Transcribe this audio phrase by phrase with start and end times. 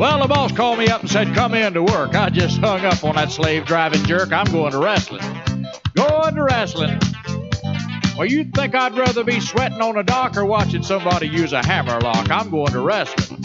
[0.00, 2.14] Well, the boss called me up and said, come in to work.
[2.14, 4.32] I just hung up on that slave driving jerk.
[4.32, 5.20] I'm going to wrestling.
[5.94, 6.98] Going to wrestling.
[8.16, 11.62] Well, you'd think I'd rather be sweating on a dock or watching somebody use a
[11.62, 12.30] hammer lock.
[12.30, 13.44] I'm going to wrestling.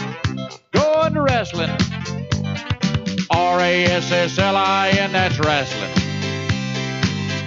[0.71, 1.71] Going to wrestling.
[3.29, 5.91] R A S S L I N, that's wrestling.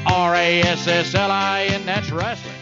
[0.06, 2.54] R A S S L I N, that's wrestling.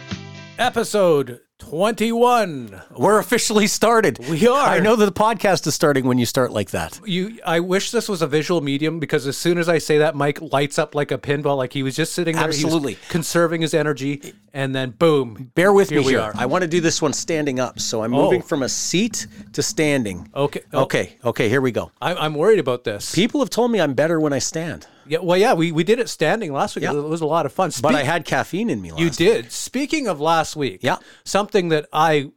[0.60, 2.80] Episode 21.
[2.96, 4.18] We're officially started.
[4.30, 4.68] We are.
[4.68, 7.00] I know that the podcast is starting when you start like that.
[7.04, 10.14] You I wish this was a visual medium because as soon as I say that
[10.14, 12.98] Mike lights up like a pinball like he was just sitting there he was Absolutely.
[13.08, 15.50] conserving his energy and then boom.
[15.56, 16.20] Bear with Here me we here.
[16.20, 16.32] are.
[16.36, 17.80] I want to do this one standing up.
[17.80, 18.22] So I'm Oh.
[18.24, 20.28] moving from a seat to standing.
[20.36, 20.60] Okay.
[20.72, 21.16] oh, Okay.
[21.24, 21.48] Okay.
[21.48, 21.90] Here we go.
[22.00, 23.12] I, I'm worried about this.
[23.14, 25.98] People have told me I'm better when I stand, Yeah, well, yeah, we, we did
[25.98, 26.82] it standing last week.
[26.84, 26.92] Yeah.
[26.92, 27.70] It was a lot of fun.
[27.80, 29.52] but I had caffeine in me last You did.
[29.52, 30.96] Speaking of last week, Yeah.
[31.24, 32.30] something that I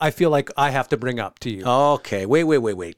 [0.00, 1.64] I feel like I have to bring up to you.
[1.64, 2.26] Okay.
[2.26, 2.96] Wait, wait, wait, wait.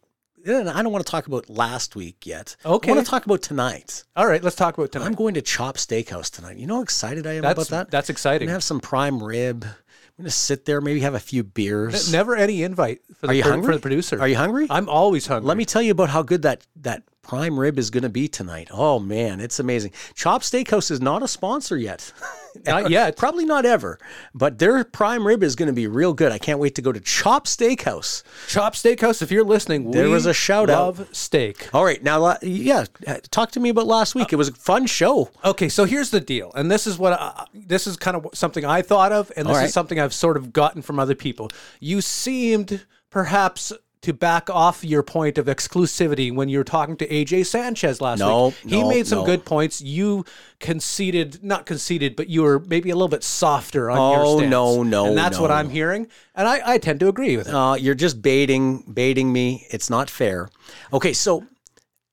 [0.49, 2.55] I don't want to talk about last week yet.
[2.65, 2.91] Okay.
[2.91, 4.05] I want to talk about tonight.
[4.15, 5.07] All right, let's talk about tonight.
[5.07, 6.57] I'm going to Chop Steakhouse tonight.
[6.57, 7.91] You know how excited I am that's about that?
[7.91, 8.47] that's exciting.
[8.47, 9.65] I'm going to have some prime rib.
[9.65, 12.13] I'm going to sit there, maybe have a few beers.
[12.13, 13.67] Never any invite for the, Are you pro- hungry?
[13.69, 14.21] for the producer.
[14.21, 14.67] Are you hungry?
[14.71, 15.47] I'm always hungry.
[15.49, 18.29] Let me tell you about how good that that prime rib is going to be
[18.29, 18.69] tonight.
[18.71, 19.93] Oh man, it's amazing.
[20.15, 22.13] Chop Steakhouse is not a sponsor yet.
[22.65, 23.19] Not yet.
[23.19, 23.99] Probably not ever.
[24.35, 26.33] But their prime rib is going to be real good.
[26.33, 28.23] I can't wait to go to Chop Steakhouse.
[28.49, 30.99] Chop Steakhouse, if you're listening, There was a shout out.
[30.99, 31.69] love steak.
[31.75, 32.87] All right, now uh, yeah,
[33.31, 34.33] talk to me about last week.
[34.33, 35.31] It was a fun show.
[35.45, 38.65] Okay, so here's the deal, and this is what I, this is kind of something
[38.65, 39.65] I thought of, and this right.
[39.67, 41.51] is something I've sort of gotten from other people.
[41.79, 47.09] You seemed perhaps to back off your point of exclusivity when you were talking to
[47.09, 48.55] AJ Sanchez last No, week.
[48.67, 49.27] He no, made some no.
[49.27, 49.81] good points.
[49.81, 50.25] You
[50.61, 54.51] conceded, not conceded, but you were maybe a little bit softer on your Oh, stance.
[54.51, 55.51] no, no, and that's what.
[55.51, 57.55] I'm hearing, and I, I tend to agree with it.
[57.55, 59.67] Uh, you're just baiting, baiting me.
[59.71, 60.51] It's not fair.
[60.93, 61.45] Okay, so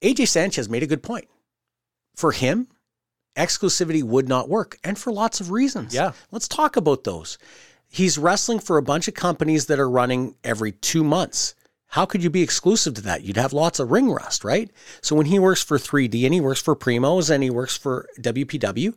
[0.01, 1.27] AJ Sanchez made a good point.
[2.15, 2.67] For him,
[3.35, 5.93] exclusivity would not work, and for lots of reasons.
[5.93, 6.13] Yeah.
[6.31, 7.37] Let's talk about those.
[7.89, 11.53] He's wrestling for a bunch of companies that are running every two months.
[11.93, 13.23] How could you be exclusive to that?
[13.23, 14.71] You'd have lots of ring rust, right?
[15.03, 18.07] So when he works for 3D and he works for Primos and he works for
[18.19, 18.95] WPW,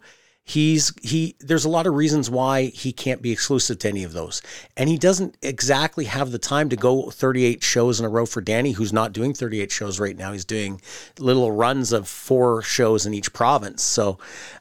[0.48, 4.12] he's he there's a lot of reasons why he can't be exclusive to any of
[4.12, 4.40] those.
[4.76, 8.40] And he doesn't exactly have the time to go 38 shows in a row for
[8.40, 10.30] danny who's not doing 38 shows right now.
[10.30, 10.80] He's doing
[11.18, 13.82] little runs of four shows in each province.
[13.82, 14.18] So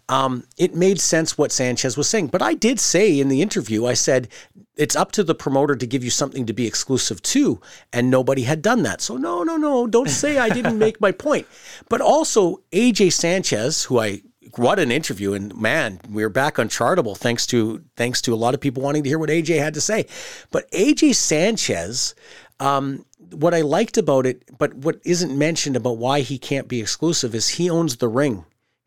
[0.10, 2.28] um, it made sense what sanchez was saying.
[2.28, 4.28] But i did say in the interview i said
[4.76, 7.62] it's up to the promoter to give you something to be exclusive to
[7.94, 9.02] and nobody had done that.
[9.02, 11.46] So no no no don't say i didn't make my point.
[11.90, 14.24] But also aj sanchez who i
[14.58, 15.34] what an interview.
[15.34, 18.84] And man we are back on chartable thanks to thanks to a lot of people
[18.84, 20.06] wanting to hear what aj had to say.
[20.52, 22.16] But aj sanchez
[22.60, 26.80] um, what i liked about it but what isn't mentioned about why he can't be
[26.80, 28.46] exclusive is he owns the ring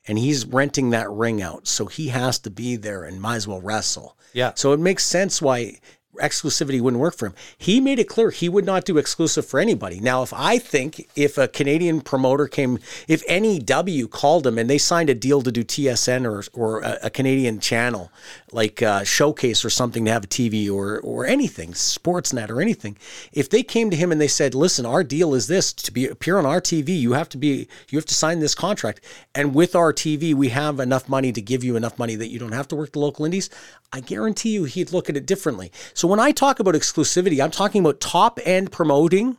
[0.08, 1.68] and he's renting that ring out.
[1.68, 4.16] So he has to be there and might as well wrestle.
[4.32, 4.52] Yeah.
[4.54, 5.78] so it makes sense why
[6.18, 7.34] exclusivity wouldn't work for him.
[7.56, 10.00] He made it clear he would not do exclusive for anybody.
[10.00, 14.78] Now, if I think if a Canadian promoter came, if NEW called him and they
[14.78, 18.10] signed a deal to do TSN or or a, a Canadian channel
[18.52, 22.96] like uh, Showcase or something to have a TV or or anything, Sportsnet or anything,
[23.32, 26.06] if they came to him and they said, "Listen, our deal is this to be
[26.06, 29.00] appear on our TV, you have to be you have to sign this contract,
[29.34, 32.38] and with our TV, we have enough money to give you enough money that you
[32.38, 33.50] don't have to work the local indies."
[33.90, 35.72] I guarantee you he'd look at it differently.
[35.94, 39.36] So when I talk about exclusivity, I'm talking about top end promoting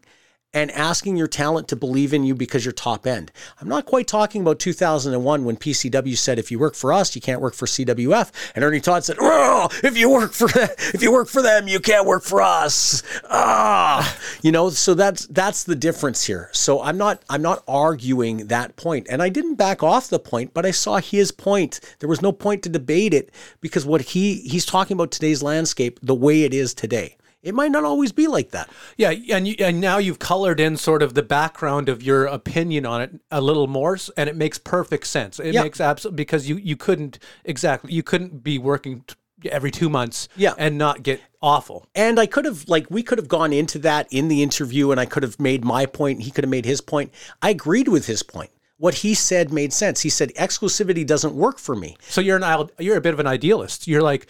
[0.53, 3.31] and asking your talent to believe in you because you're top end.
[3.61, 7.21] I'm not quite talking about 2001 when PCW said if you work for us, you
[7.21, 11.11] can't work for CWF, and Ernie Todd said, "Oh, if you work for if you
[11.11, 15.75] work for them, you can't work for us." Ah, you know, so that's that's the
[15.75, 16.49] difference here.
[16.51, 20.53] So I'm not I'm not arguing that point, and I didn't back off the point,
[20.53, 21.79] but I saw his point.
[21.99, 23.31] There was no point to debate it
[23.61, 27.17] because what he he's talking about today's landscape the way it is today.
[27.41, 28.69] It might not always be like that.
[28.97, 32.85] Yeah, and you, and now you've colored in sort of the background of your opinion
[32.85, 35.39] on it a little more, and it makes perfect sense.
[35.39, 35.63] It Yeah.
[35.63, 40.27] makes absolute because you you couldn't exactly you couldn't be working t- every two months,
[40.35, 40.53] Yeah.
[40.57, 41.87] and not get awful.
[41.95, 44.99] And I could have, like, we could have gone into that in the interview and
[44.99, 46.23] I could have made my point.
[46.23, 47.13] He could have made his point.
[47.41, 48.49] I agreed with his point.
[48.77, 50.01] What he said made sense.
[50.01, 51.95] He said, exclusivity doesn't work for me.
[52.09, 53.87] So you're an you're a bit of an idealist.
[53.87, 54.27] You're like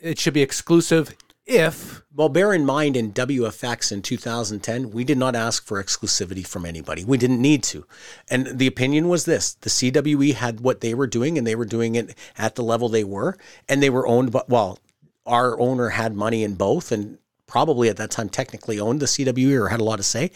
[0.00, 1.12] it should be exclusive
[1.46, 6.44] if Well, bear in mind in WFX in 2010, we did not ask for exclusivity
[6.46, 7.04] from anybody.
[7.04, 7.86] We didn't need to.
[8.28, 11.64] And the opinion was this the CWE had what they were doing and they were
[11.64, 13.38] doing it at the level they were.
[13.68, 14.78] And they were owned by, well,
[15.24, 19.56] our owner had money in both and probably at that time technically owned the CWE
[19.56, 20.32] or had a lot to say,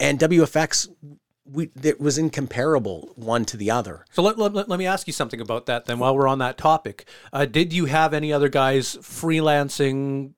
[0.00, 0.88] and WFX.
[1.46, 4.06] We, it was incomparable one to the other.
[4.12, 6.56] So let, let, let me ask you something about that then while we're on that
[6.56, 7.04] topic.
[7.34, 10.32] Uh, did you have any other guys freelancing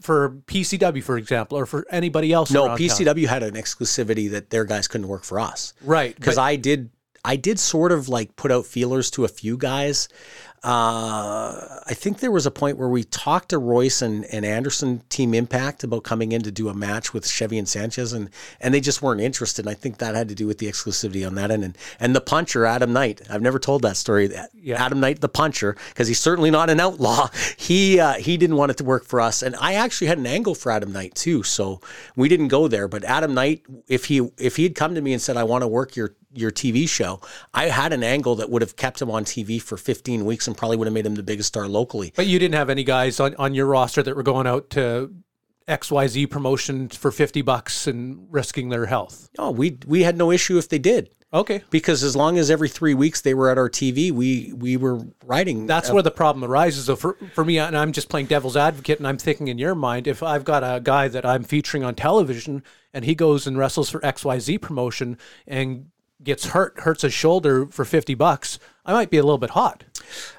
[0.00, 2.50] for PCW, for example, or for anybody else?
[2.50, 2.86] No, around town?
[2.86, 5.74] PCW had an exclusivity that their guys couldn't work for us.
[5.82, 6.14] Right.
[6.14, 6.90] because I did
[7.24, 10.08] I did sort of like put out feelers to a few guys.
[10.64, 15.02] Uh, I think there was a point where we talked to Royce and, and Anderson
[15.08, 18.28] Team Impact about coming in to do a match with Chevy and Sanchez, and
[18.60, 19.66] and they just weren't interested.
[19.66, 21.64] And I think that had to do with the exclusivity on that end.
[21.64, 24.30] And and the puncher Adam Knight, I've never told that story.
[24.54, 24.84] Yeah.
[24.84, 27.28] Adam Knight, the puncher, because he's certainly not an outlaw.
[27.56, 30.26] He uh, he didn't want it to work for us, and I actually had an
[30.26, 31.42] angle for Adam Knight too.
[31.42, 31.80] So
[32.16, 32.88] we didn't go there.
[32.88, 35.62] But Adam Knight, if he if he had come to me and said, "I want
[35.62, 37.20] to work your your TV show,"
[37.54, 40.56] I had an angle that would have kept him on TV for 15 weeks and
[40.56, 42.12] probably would have made him the biggest star locally.
[42.14, 45.12] But you didn't have any guys on, on your roster that were going out to
[45.68, 49.28] XYZ promotion for 50 bucks and risking their health.
[49.38, 51.10] No, we we had no issue if they did.
[51.32, 51.62] Okay.
[51.68, 55.00] Because as long as every three weeks they were at our TV, we we were
[55.24, 55.66] writing.
[55.66, 56.86] That's where the problem arises.
[56.86, 59.74] So for, for me, and I'm just playing devil's advocate, and I'm thinking in your
[59.74, 62.62] mind, if I've got a guy that I'm featuring on television
[62.94, 65.90] and he goes and wrestles for XYZ promotion and
[66.22, 69.84] gets hurt, hurts his shoulder for 50 bucks, I might be a little bit hot.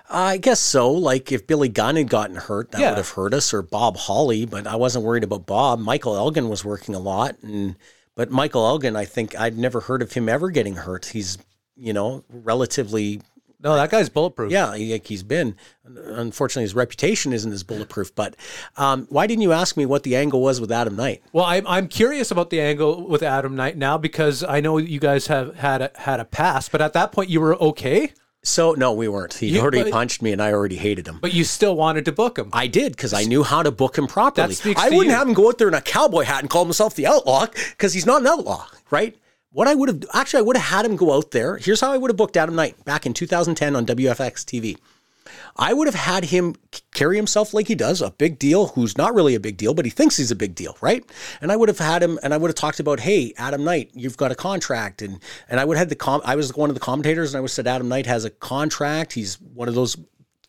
[0.09, 0.91] I guess so.
[0.91, 2.89] Like if Billy Gunn had gotten hurt, that Yeah.
[2.89, 4.45] would have hurt us, or Bob Holly.
[4.45, 5.79] But I wasn't worried about Bob.
[5.79, 7.75] Michael Elgin was working a lot, and
[8.15, 11.05] but Michael Elgin, I think I'd never heard of him ever getting hurt.
[11.07, 11.37] He's
[11.77, 13.21] you know relatively
[13.61, 14.51] No, that guy's bulletproof.
[14.51, 15.55] yeah, he, like he's been.
[15.85, 18.13] Unfortunately, his reputation isn't as bulletproof.
[18.15, 18.35] But
[18.77, 21.21] um, why didn't you ask me what the angle was with Adam Knight?
[21.33, 24.99] Well, I'm, I'm curious about the angle with Adam Knight now because I know you
[24.99, 28.13] guys have had a, had a pass, but at that point you were okay,
[28.43, 29.33] So no, we weren't.
[29.33, 31.19] He You- already but- punched me, and I already hated him.
[31.21, 32.49] but you still wanted to book him.
[32.53, 34.55] I did because I knew how to book him properly.
[34.77, 35.11] I wouldn't you.
[35.11, 37.91] have him go out there in a cowboy hat and call himself the outlaw because
[37.93, 39.17] he's not an outlaw, right?
[39.51, 41.57] What I would have actually, I would have had him go out there.
[41.57, 44.77] Here's how I would have booked Adam Knight back in 2010 on WFX TV.
[45.57, 46.55] I would have had him
[46.93, 49.85] carry himself like he does, a big deal who's not really a big deal, but
[49.85, 51.03] he thinks he's a big deal, right?
[51.41, 53.91] And I would have had him, and I would have talked about, hey, Adam Knight,
[53.93, 55.19] you've got a contract, and
[55.49, 56.21] and I would have had the com.
[56.25, 58.29] I was one of the commentators, and I would have said Adam Knight has a
[58.29, 59.13] contract.
[59.13, 59.97] He's one of those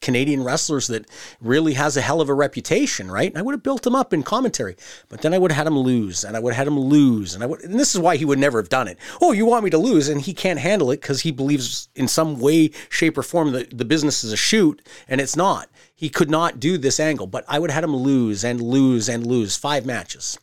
[0.01, 1.07] Canadian wrestlers that
[1.41, 3.31] really has a hell of a reputation, right?
[3.31, 4.77] And I would have built him up in commentary,
[5.09, 7.35] but then I would have had him lose, and I would have had him lose,
[7.35, 7.61] and I would.
[7.61, 8.99] And this is why he would never have done it.
[9.21, 12.09] Oh, you want me to lose, and he can't handle it because he believes in
[12.09, 15.69] some way, shape, or form that the business is a shoot, and it's not.
[15.95, 19.09] He could not do this angle, but I would have had him lose and lose
[19.09, 20.39] and lose five matches.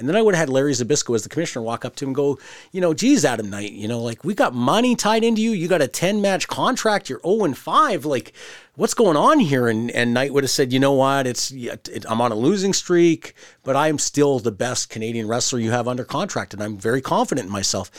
[0.00, 2.08] And then I would have had Larry Zabisco as the commissioner walk up to him
[2.08, 2.38] and go,
[2.72, 5.50] you know, geez, Adam Knight, you know, like we got money tied into you.
[5.50, 7.10] You got a 10 match contract.
[7.10, 8.06] You're 0 and 5.
[8.06, 8.32] Like,
[8.76, 9.68] what's going on here?
[9.68, 11.26] And, and Knight would have said, you know what?
[11.26, 15.58] It's, it, I'm on a losing streak, but I am still the best Canadian wrestler
[15.58, 16.54] you have under contract.
[16.54, 17.90] And I'm very confident in myself.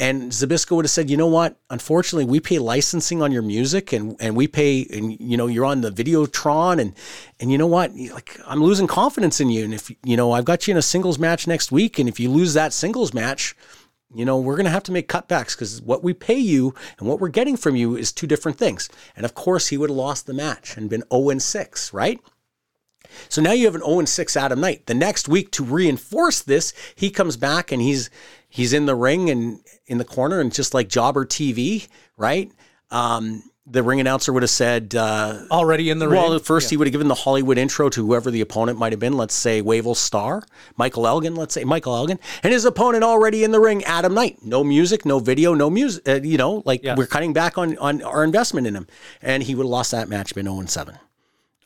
[0.00, 1.56] And Zabisco would have said, you know what?
[1.70, 5.64] Unfortunately, we pay licensing on your music and, and we pay, and, you know, you're
[5.64, 6.94] on the Videotron and,
[7.38, 7.94] and you know what?
[7.94, 9.64] Like, I'm losing confidence in you.
[9.64, 11.98] And if, you know, I've got you in a singles match next week.
[11.98, 13.54] And if you lose that singles match,
[14.12, 17.08] you know, we're going to have to make cutbacks because what we pay you and
[17.08, 18.88] what we're getting from you is two different things.
[19.16, 22.20] And of course, he would have lost the match and been 0 and 6, right?
[23.28, 24.86] So now you have an 0 and 6 Adam Knight.
[24.86, 28.10] The next week, to reinforce this, he comes back and he's
[28.48, 32.50] he's in the ring and in the corner and just like Jobber TV, right?
[32.90, 36.20] Um, the ring announcer would have said, uh, Already in the ring.
[36.20, 39.00] well, first he would have given the Hollywood intro to whoever the opponent might have
[39.00, 39.16] been.
[39.16, 40.42] Let's say Wavell Starr,
[40.76, 41.34] Michael Elgin.
[41.34, 44.38] Let's say Michael Elgin, and his opponent already in the ring, Adam Knight.
[44.42, 46.06] No music, no video, no music.
[46.06, 46.94] Uh, you know, like Yeah.
[46.94, 48.86] we're cutting back on on our investment in him,
[49.22, 50.98] and he would have lost that match, been zero and seven.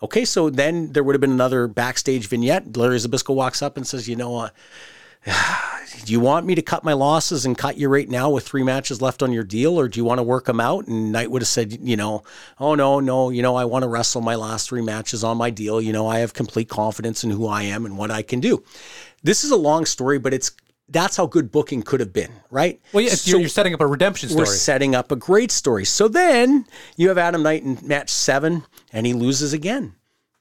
[0.00, 2.76] Okay, so then there would have been another backstage vignette.
[2.76, 4.50] Larry Zabisco walks up and says, "You know, uh,
[6.04, 8.62] do you want me to cut my losses and cut you right now with three
[8.62, 10.86] matches left on your deal, or do you want to work them out?
[10.86, 12.22] And Knight would have said, you know,
[12.58, 15.50] oh no, no, you know, I want to wrestle my last three matches on my
[15.50, 15.80] deal.
[15.80, 18.62] You know, I have complete confidence in who I am and what I can do.
[19.22, 20.52] This is a long story, but it's
[20.90, 22.80] that's how good booking could have been, right?
[22.94, 24.46] well, yeah, So- you're, you're setting up a redemption story.
[24.46, 25.84] we're setting up a great story.
[25.84, 26.64] So then
[26.96, 29.96] you have Adam Knight in match seven, and he loses again,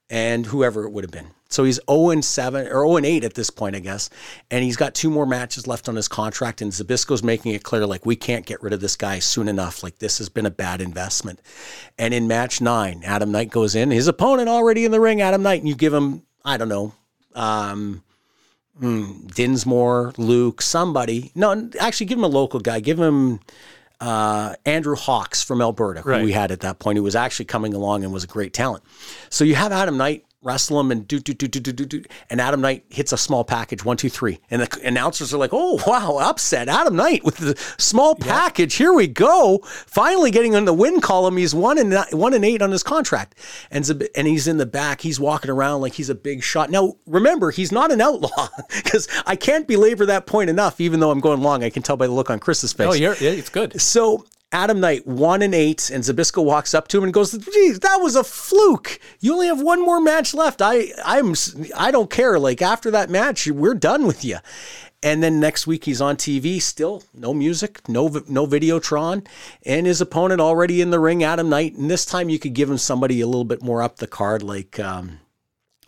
[0.10, 1.32] and whoever it would have been.
[1.50, 4.10] So he's 0 and 7 or 0 and 8 at this point, I guess.
[4.51, 6.62] And he's got two more matches left on his contract.
[6.62, 9.84] And Zabisco's making it clear, like, we can't get rid of this guy soon enough.
[9.84, 11.39] Like, this has been a bad investment.
[11.98, 15.42] And in match nine, Adam Knight goes in, his opponent already in the ring, Adam
[15.44, 16.94] Knight, and you give him, I don't know,
[17.36, 18.04] um,
[18.80, 21.32] hmm, Dinsmore, Luke, somebody.
[21.36, 22.80] No, actually, give him a local guy.
[22.80, 23.39] Give him
[24.00, 26.24] uh, Andrew Hawks from Alberta, who Right.
[26.24, 28.84] we had at that point, who was actually coming along and was a great talent.
[29.30, 32.03] So you have Adam Knight wrestle him and do do do do do do do.
[32.29, 35.51] And Adam Knight hits a small package one two three, and the announcers are like,
[35.53, 38.75] "Oh wow, upset Adam Knight with the small package.
[38.75, 41.38] Here we go, finally getting on the win column.
[41.38, 43.36] He's one and one and eight on his contract,
[43.72, 45.01] and and he's in the back.
[45.01, 46.70] He's walking around like he's a big shot.
[46.70, 50.79] Now remember, he's not an outlaw because I can't belabor that point enough.
[50.79, 52.88] Even though I'm going long, I can tell by the look on Chris's face.
[52.88, 53.79] Oh, yeah, it's good.
[53.82, 57.80] So Adam Knight one and eight, and Zabisco walks up to him and goes, "Geez,
[57.82, 59.00] that was a fluke.
[59.20, 60.62] You only have one more match left.
[60.62, 61.34] I, I'm,
[61.75, 62.39] I don't care.
[62.39, 64.38] Like after that match, we're done with you."
[65.04, 69.27] And then next week he's on TV, still no music, no no Videotron,
[69.66, 71.75] and his opponent already in the ring, Adam Knight.
[71.75, 74.44] And this time you could give him somebody a little bit more up the card,
[74.44, 74.80] like.
[74.80, 75.20] Um,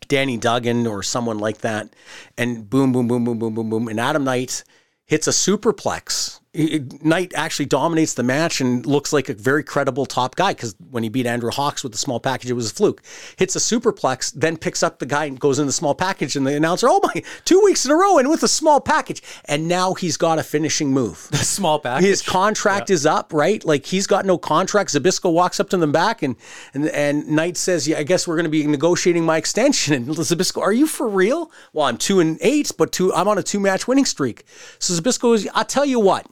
[0.08, 1.88] Danny Duggan or someone like that,
[2.36, 4.63] and boom, boom, boom, boom, boom, boom, boom, and Adam Knight
[5.06, 6.38] hits a superplex.
[6.51, 11.03] Knight actually dominates the match and looks like a very credible top guy because when
[11.03, 13.03] he beat Andrew Hawks with the small package, it was a fluke.
[13.38, 16.48] Hits a superplex, then picks up the guy and goes in the small package, and
[16.48, 19.22] the announcer, oh my, two weeks in a row and with a small package.
[19.46, 21.27] And now he's got a finishing move.
[21.29, 22.08] The small package.
[22.08, 23.63] His contract is up, right?
[23.63, 24.89] Like he's got no contract.
[24.89, 26.36] Zabisco walks up to the back and
[26.74, 30.08] and and Knight says, "Yeah, I guess we're going to be negotiating my extension." And
[30.08, 33.13] Zabisco, "Are you for real?" Well, I'm two and eight, but two.
[33.13, 34.46] I'm on a two match winning streak.
[34.79, 35.48] So Zabisco is.
[35.53, 36.25] I'll tell you what.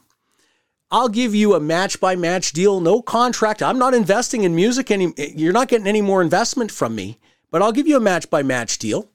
[0.89, 3.61] I'll give you a match by match deal, no contract.
[3.61, 5.13] I'm not investing in music any.
[5.17, 7.19] You're not getting any more investment from me,
[7.51, 9.09] but I'll give you a match by match deal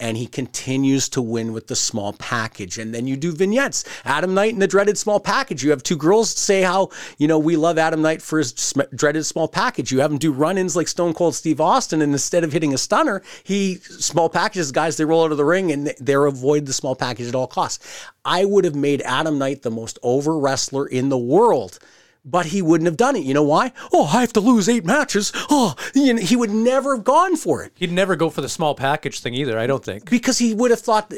[0.00, 2.78] and he continues to win with the small package.
[2.78, 3.84] And then you do vignettes.
[4.04, 5.62] Adam Knight and the dreaded small package.
[5.62, 6.88] You have two girls say how,
[7.18, 9.92] you know, we love Adam Knight for his sm- dreaded small package.
[9.92, 12.02] You have him do run ins like Stone Cold Steve Austin.
[12.02, 15.44] And instead of hitting a stunner, he small packages guys, they roll out of the
[15.44, 18.06] ring and they're avoid the small package at all costs.
[18.24, 21.78] I would have made Adam Knight the most over wrestler in the world
[22.24, 23.24] but he wouldn't have done it.
[23.24, 23.72] You know why?
[23.92, 25.32] Oh, I have to lose eight matches.
[25.50, 27.72] Oh, you know, he would never have gone for it.
[27.74, 30.08] He'd never go for the small package thing either, I don't think.
[30.08, 31.12] Because he would have thought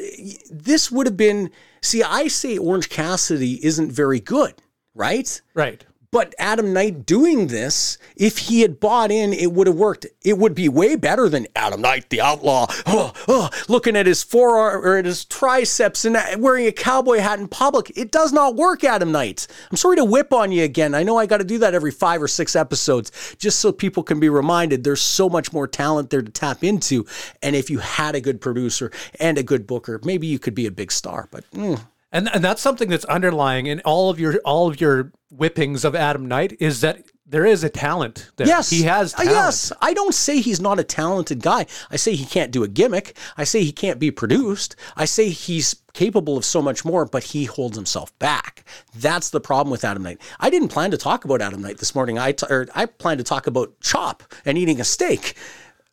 [0.49, 1.51] this would have been.
[1.81, 4.55] See, I say Orange Cassidy isn't very good,
[4.95, 5.41] right?
[5.53, 5.85] Right.
[6.13, 10.05] But Adam Knight doing this, if he had bought in, it would have worked.
[10.23, 14.21] It would be way better than Adam Knight, the outlaw, oh, oh, looking at his
[14.21, 17.91] forearm or at his triceps and wearing a cowboy hat in public.
[17.97, 19.47] It does not work, Adam Knight.
[19.71, 20.93] I'm sorry to whip on you again.
[20.93, 24.03] I know I got to do that every five or six episodes just so people
[24.03, 27.07] can be reminded there's so much more talent there to tap into.
[27.41, 30.67] And if you had a good producer and a good booker, maybe you could be
[30.67, 31.27] a big star.
[31.31, 35.11] But mm, And and that's something that's underlying in all of your all of your
[35.37, 38.45] whippings of Adam Knight is that there is a talent there.
[38.45, 38.69] Yes.
[38.69, 39.31] He has Uh, talent.
[39.31, 39.71] Yes.
[39.81, 41.65] I don't say he's not a talented guy.
[41.89, 43.17] I say he can't do a gimmick.
[43.37, 44.75] I say he can't be produced.
[44.95, 48.63] I say he's capable of so much more, but he holds himself back.
[48.95, 50.19] That's the problem with Adam Knight.
[50.39, 52.19] I didn't plan to talk about Adam Knight this morning.
[52.19, 55.35] I t- or I planned to talk about chop and eating a steak.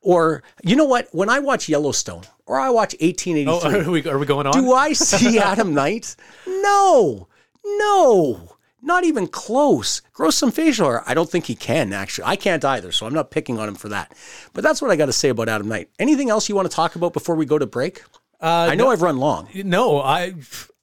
[0.03, 1.09] Or you know what?
[1.13, 4.53] When I watch Yellowstone or I watch 1883, Oh, are we, are we going on?
[4.53, 6.17] do I see Adam Knight?
[6.47, 7.29] No,
[7.65, 10.03] no, not even close.
[10.13, 11.03] Grow some facial hair.
[11.07, 12.25] I don't think he can, actually.
[12.27, 14.13] I can't either, so I'm not picking on him for that.
[14.53, 15.91] But that's what I got to say about Adam Knight.
[15.99, 18.03] Anything else you want to talk about before we go to break?
[18.41, 19.49] Uh, I know I've run long.
[19.55, 20.35] no, I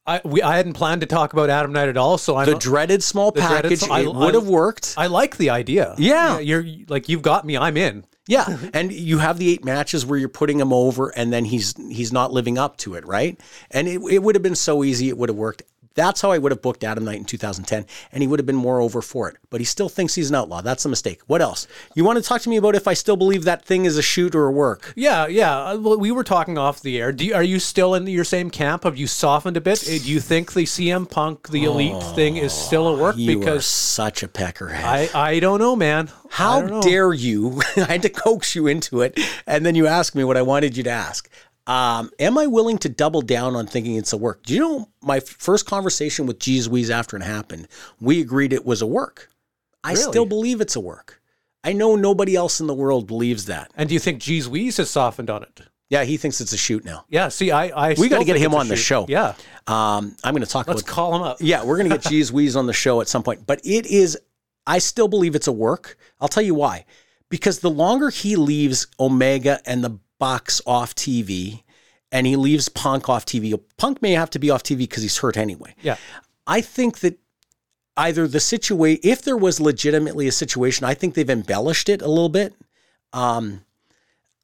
[0.05, 2.55] I we I hadn't planned to talk about Adam Knight at all, so I'm The
[2.55, 4.93] dreaded small dreaded- package, I- it would have worked.
[4.97, 5.95] I like the idea.
[5.97, 6.39] Yeah.
[6.39, 7.57] You're like you've got me.
[7.57, 8.05] I'm in.
[8.29, 11.73] Yeah, and you have the eight matches where you're putting him over, and then he's
[11.89, 13.39] he's not living up to it, right?
[13.71, 15.63] And it, it would have been so easy; it would have worked.
[15.97, 18.55] That's how I would have booked Adam Knight in 2010, and he would have been
[18.55, 19.37] more over for it.
[19.49, 20.61] But he still thinks he's an outlaw.
[20.61, 21.21] That's a mistake.
[21.25, 21.67] What else?
[21.95, 24.03] You want to talk to me about if I still believe that thing is a
[24.03, 24.93] shoot or a work?
[24.95, 25.57] Yeah, yeah.
[25.57, 27.11] Uh, well, We were talking off the air.
[27.11, 28.83] Do you, are you still in your same camp?
[28.83, 29.81] Have you softened a bit?
[29.83, 33.15] Uh, Do you think the CM Punk, the Elite thing, is still a work?
[33.17, 34.83] Oh, because such a peckerhead.
[34.83, 36.11] I, I don't know, man.
[36.29, 36.81] How know.
[36.81, 37.59] dare you?
[37.77, 40.77] I had to coax you into it, and then you ask me what I wanted
[40.77, 41.27] you to ask.
[41.67, 44.43] Um, am I willing to double down on thinking it's a work?
[44.43, 47.67] Do you know my first conversation with G's Weez after it happened?
[47.99, 49.29] We agreed it was a work.
[49.83, 50.03] I Really?
[50.03, 51.21] still believe it's a work.
[51.63, 53.71] I know nobody else in the world believes that.
[53.75, 55.59] And do you think Jeez Weeze has softened on it?
[55.89, 57.05] Yeah, he thinks it's a shoot now.
[57.09, 57.27] Yeah.
[57.29, 59.05] See, I, I We got to get him on the show.
[59.09, 59.33] Yeah.
[59.67, 61.37] Um, I'm going to talk Let's about call him up.
[61.39, 63.45] Yeah, we're going to get G's Weeze on the show at some point.
[63.45, 64.17] But it is,
[64.65, 65.97] I still believe it's a work.
[66.19, 66.85] I'll tell you why.
[67.29, 71.63] Because the longer he leaves Omega and the Bucks off TV
[72.11, 75.17] and he leaves Punk off TV, Punk may have to be off TV because he's
[75.17, 75.75] hurt anyway.
[75.81, 75.97] Yeah.
[76.45, 77.19] I think that
[77.97, 82.07] either the situation, if there was legitimately a situation, I think they've embellished it a
[82.07, 82.53] little bit.
[83.11, 83.61] Um,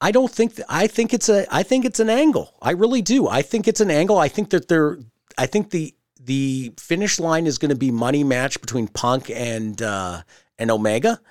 [0.02, 2.54] I don't think that, I think it's a I think it's an angle.
[2.62, 3.30] I really do.
[3.30, 4.18] I think it's an angle.
[4.18, 5.00] I think that they're
[5.38, 9.82] I think the the finish line is going to be money match between Punk and
[9.82, 10.24] uh
[10.58, 11.22] and Omega.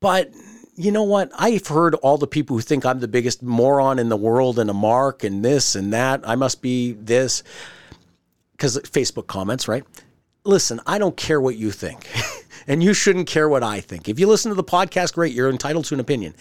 [0.00, 0.32] But
[0.74, 1.30] you know what?
[1.38, 4.70] I've heard all the people who think I'm the biggest moron in the world and
[4.70, 6.26] a mark and this and that.
[6.28, 7.42] I must be this
[8.52, 9.84] because Facebook comments, right?
[10.44, 12.08] Listen, I don't care what you think,
[12.66, 14.08] and you shouldn't care what I think.
[14.08, 16.34] If you listen to the podcast, great, you're entitled to an opinion.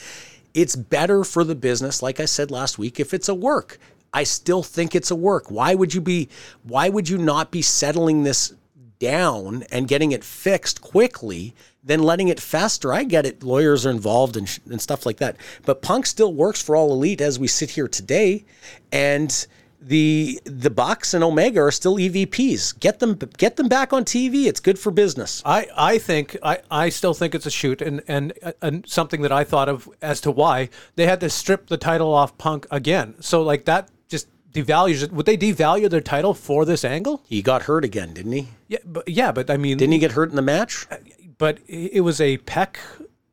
[0.53, 3.77] It's better for the business, like I said last week, if it's a work.
[4.13, 5.49] I still think it's a work.
[5.49, 6.29] Why would you be
[6.63, 8.53] why would you not be settling this
[8.99, 12.93] down and getting it fixed quickly than letting it fester?
[12.93, 13.43] I get it.
[13.43, 15.37] Lawyers are involved and, and stuff like that.
[15.65, 18.45] But Punk still works for All Elite as we sit here today.
[18.91, 19.47] And
[19.81, 22.79] the the Bucks and Omega are still EVPs.
[22.79, 24.45] Get them get them back on TV.
[24.45, 25.41] It's good for business.
[25.43, 29.31] I, I think I, I still think it's a shoot and, and and something that
[29.31, 33.15] I thought of as to why they had to strip the title off Punk again.
[33.21, 35.11] So like that just devalues it.
[35.11, 37.23] Would they devalue their title for this angle?
[37.27, 38.49] He got hurt again, didn't he?
[38.67, 40.85] Yeah, but yeah, but I mean, Didn't he get hurt in the match?
[40.91, 40.97] Uh,
[41.41, 42.79] but it was a peck.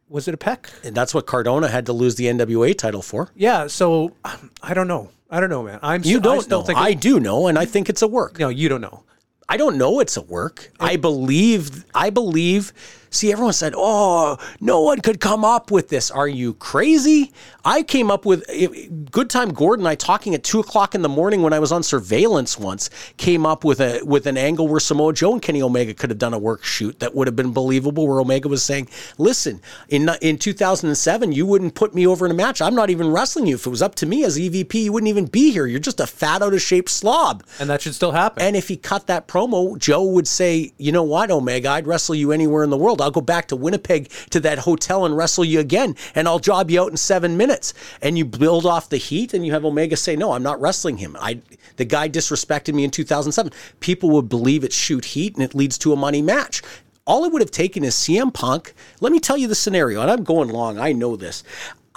[0.08, 0.70] Was it a peck?
[0.82, 3.28] And that's what Cardona had to lose the NWA title for.
[3.36, 3.66] Yeah.
[3.66, 4.16] So
[4.62, 5.10] I don't know.
[5.28, 5.78] I don't know, man.
[5.82, 6.66] I'm You I don't still know.
[6.66, 8.38] think I do know, and I think it's a work.
[8.38, 9.04] no, you don't know.
[9.46, 10.72] I don't know it's a work.
[10.80, 12.72] I believe I believe
[13.10, 17.32] see everyone said, "Oh, no one could come up with this." Are you crazy?
[17.64, 19.86] I came up with eh, Good Time Gordon.
[19.86, 22.90] I talking at two o'clock in the morning when I was on surveillance once.
[23.16, 26.18] Came up with a with an angle where Samoa Joe and Kenny Omega could have
[26.18, 28.06] done a work shoot that would have been believable.
[28.06, 28.88] Where Omega was saying,
[29.18, 32.62] "Listen, in in 2007, you wouldn't put me over in a match.
[32.62, 33.56] I'm not even wrestling you.
[33.56, 35.66] If it was up to me as EVP, you wouldn't even be here.
[35.66, 38.42] You're just a fat out of shape slob." And that should still happen.
[38.42, 42.14] And if he cut that promo, Joe would say, you know what, Omega, I'd wrestle
[42.14, 42.97] you anywhere in the world.
[43.00, 46.70] I'll go back to Winnipeg to that hotel and wrestle you again, and I'll job
[46.70, 47.74] you out in seven minutes.
[48.02, 50.98] And you build off the heat, and you have Omega say, no, I'm not wrestling
[50.98, 51.16] him.
[51.20, 51.40] I
[51.76, 53.52] the guy disrespected me in 2007.
[53.80, 56.62] People would believe it's shoot heat, and it leads to a money match.
[57.06, 58.74] All it would have taken is CM Punk.
[59.00, 60.78] Let me tell you the scenario, and I'm going long.
[60.78, 61.42] I know this.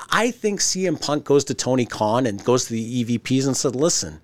[0.10, 3.76] I think CM Punk goes to Tony Khan and goes to the EVPs and said,
[3.76, 4.22] listen,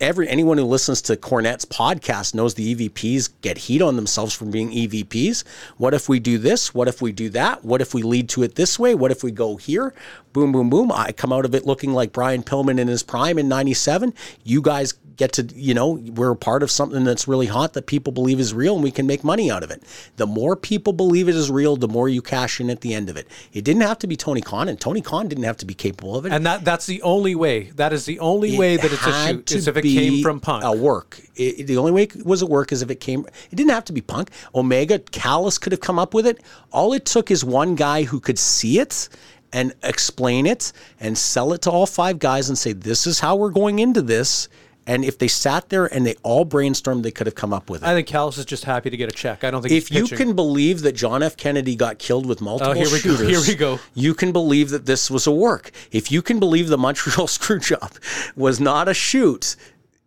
[0.00, 4.50] every anyone who listens to Cornette's podcast knows the EVPs get heat on themselves from
[4.50, 5.44] being EVPs.
[5.76, 6.74] What if we do this?
[6.74, 7.64] What if we do that?
[7.64, 8.94] What if we lead to it this way?
[8.94, 9.94] What if we go here?
[10.32, 10.92] Boom, boom, boom.
[10.92, 14.12] I come out of it looking like Brian Pillman in his prime in 97.
[14.44, 17.86] You guys get to, you know, we're a part of something that's really hot that
[17.86, 19.82] people believe is real and we can make money out of it.
[20.16, 23.08] The more people believe it is real, the more you cash in at the end
[23.08, 23.26] of it.
[23.52, 26.16] It didn't have to be Tony Khan, and Tony Khan didn't have to be capable
[26.16, 26.32] of it.
[26.32, 27.70] and that that's the only way.
[27.76, 29.52] That is the only way that it's a shoot.
[29.52, 30.64] Is if it came from Punk.
[30.64, 31.20] A work.
[31.34, 33.26] It- it- the only way it was a work is if it came.
[33.50, 34.30] It didn't have to be Punk.
[34.54, 36.40] Omega, Callis could have come up with it.
[36.72, 39.08] All it took is one guy who could see it
[39.52, 43.36] and explain it and sell it to all five guys and say, "This is how
[43.36, 44.48] we're going into this."
[44.86, 47.82] And if they sat there and they all brainstormed, they could have come up with
[47.82, 47.86] it.
[47.86, 49.42] I think Callis is just happy to get a check.
[49.42, 51.36] I don't think if you can believe that John F.
[51.36, 52.98] Kennedy got killed with multiple Oh, here we go.
[53.16, 53.80] shooters, Here we go.
[53.94, 55.72] You can believe that this was a work.
[55.90, 57.98] If you can believe the Montreal Screwjob
[58.36, 59.56] was not a shoot,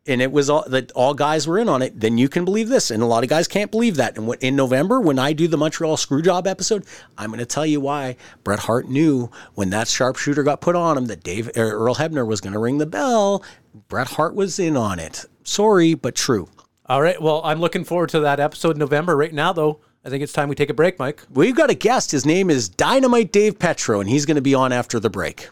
[0.07, 2.67] and it was all that all guys were in on it, then you can believe
[2.67, 2.89] this.
[2.89, 4.17] And a lot of guys can't believe that.
[4.17, 6.85] And when, in November, when I do the Montreal Screwjob episode,
[7.17, 10.97] I'm going to tell you why Bret Hart knew when that sharpshooter got put on
[10.97, 13.43] him that Dave er, Earl Hebner was going to ring the bell.
[13.87, 15.25] Bret Hart was in on it.
[15.43, 16.47] Sorry, but true.
[16.85, 17.21] All right.
[17.21, 19.15] Well, I'm looking forward to that episode in November.
[19.15, 21.23] Right now, though, I think it's time we take a break, Mike.
[21.29, 22.11] We've got a guest.
[22.11, 25.49] His name is Dynamite Dave Petro, and he's going to be on after the break.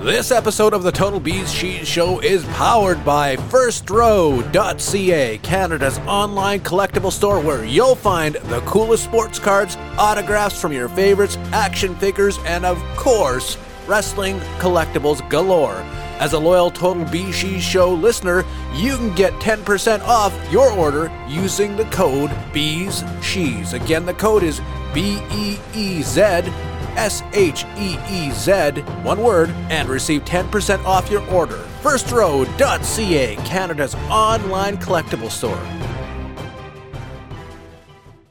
[0.00, 7.40] This episode of the Total BeezSheez Show is powered by FirstRow.ca, Canada's online collectible store
[7.40, 12.82] where you'll find the coolest sports cards, autographs from your favorites, action figures, and of
[12.96, 15.84] course, wrestling collectibles galore.
[16.22, 18.44] As a loyal Total Cheese Show listener,
[18.76, 23.72] you can get 10% off your order using the code Bees Cheese.
[23.72, 24.60] Again, the code is
[24.94, 26.20] B E E Z
[26.94, 31.58] S H E E Z, one word, and receive 10% off your order.
[31.82, 35.60] FirstRow.ca, Canada's online collectible store.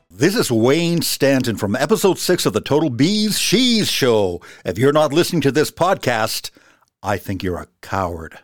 [0.09, 4.39] This is Wayne Stanton from episode six of the Total BeezSheez Show.
[4.63, 6.51] If you're not listening to this podcast,
[7.03, 8.37] I think you're a coward.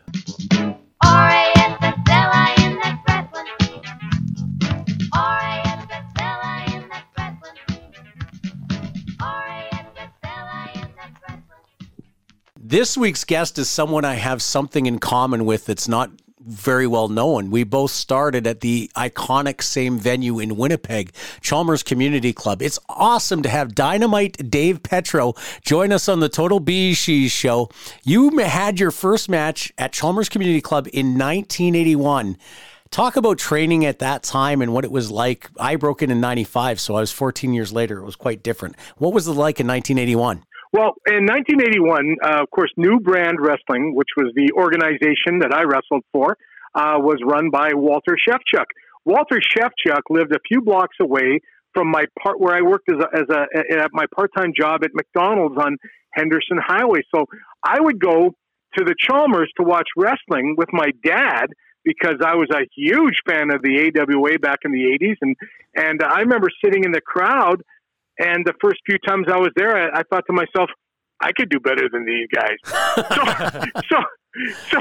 [12.56, 16.10] This week's guest is someone I have something in common with that's not
[16.48, 17.50] very well known.
[17.50, 22.62] We both started at the iconic same venue in Winnipeg, Chalmers Community Club.
[22.62, 25.34] It's awesome to have Dynamite Dave Petro
[25.64, 26.58] join us on the Total
[26.94, 27.68] She's show.
[28.04, 32.36] You had your first match at Chalmers Community Club in 1981.
[32.90, 35.50] Talk about training at that time and what it was like.
[35.60, 37.98] I broke in in 95, so I was 14 years later.
[37.98, 38.76] It was quite different.
[38.96, 40.42] What was it like in 1981?
[40.72, 45.62] Well, in 1981, uh, of course, New Brand Wrestling, which was the organization that I
[45.62, 46.36] wrestled for,
[46.74, 48.66] uh, was run by Walter Shefchyk.
[49.04, 51.40] Walter Shefchyk lived a few blocks away
[51.72, 54.90] from my part where I worked as a, as a at my part-time job at
[54.94, 55.76] McDonald's on
[56.12, 57.00] Henderson Highway.
[57.14, 57.24] So
[57.62, 58.34] I would go
[58.76, 61.46] to the Chalmers to watch wrestling with my dad
[61.84, 65.36] because I was a huge fan of the AWA back in the 80s and
[65.74, 67.62] and I remember sitting in the crowd
[68.18, 70.70] and the first few times I was there I, I thought to myself
[71.20, 72.58] I could do better than these guys.
[73.88, 73.96] so, so
[74.70, 74.78] so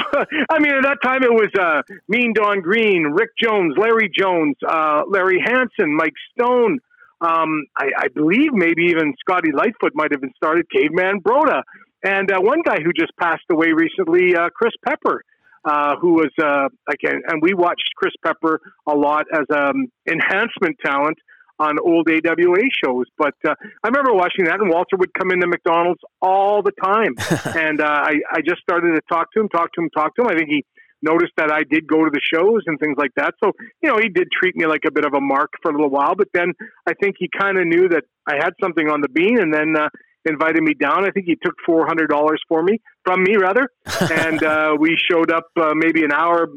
[0.50, 4.56] I mean, at that time it was uh, Mean Don Green, Rick Jones, Larry Jones,
[4.68, 6.80] uh, Larry Hansen, Mike Stone.
[7.22, 10.68] Um, I, I believe maybe even Scotty Lightfoot might have been started.
[10.70, 11.64] Caveman Broda,
[12.04, 15.24] and uh, one guy who just passed away recently, uh, Chris Pepper.
[15.66, 20.78] Uh, who was uh, again, and we watched Chris Pepper a lot as um, enhancement
[20.86, 21.18] talent
[21.60, 23.06] on old AWA shows.
[23.18, 27.16] But uh, I remember watching that, and Walter would come into McDonald's all the time,
[27.58, 30.22] and uh, I, I just started to talk to him, talk to him, talk to
[30.24, 30.28] him.
[30.28, 30.66] I think he
[31.02, 33.36] noticed that I did go to the shows and things like that.
[33.44, 35.74] So you know, he did treat me like a bit of a mark for a
[35.74, 36.54] little while, but then
[36.88, 39.76] I think he kind of knew that I had something on the bean, and then.
[39.78, 39.90] Uh,
[40.26, 42.10] invited me down i think he took $400
[42.50, 43.72] for me from me rather
[44.12, 46.50] and uh, we showed up uh, maybe an hour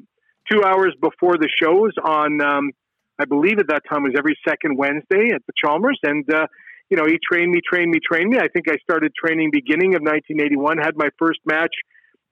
[0.50, 2.72] two hours before the shows on um,
[3.20, 6.46] I believe at that time was every second Wednesday at the Chalmers, and uh,
[6.88, 8.38] you know he trained me, trained me, trained me.
[8.38, 10.78] I think I started training beginning of 1981.
[10.78, 11.74] Had my first match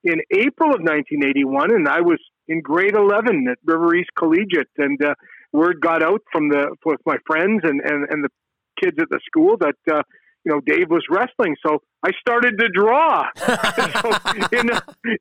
[0.05, 5.03] in April of 1981, and I was in grade 11 at River East Collegiate, and
[5.03, 5.14] uh,
[5.53, 8.31] word got out from the with my friends and and, and the
[8.83, 10.03] kids at the school that uh,
[10.49, 13.27] you know Dave was wrestling, so I started to draw.
[13.37, 14.11] so
[14.53, 14.71] in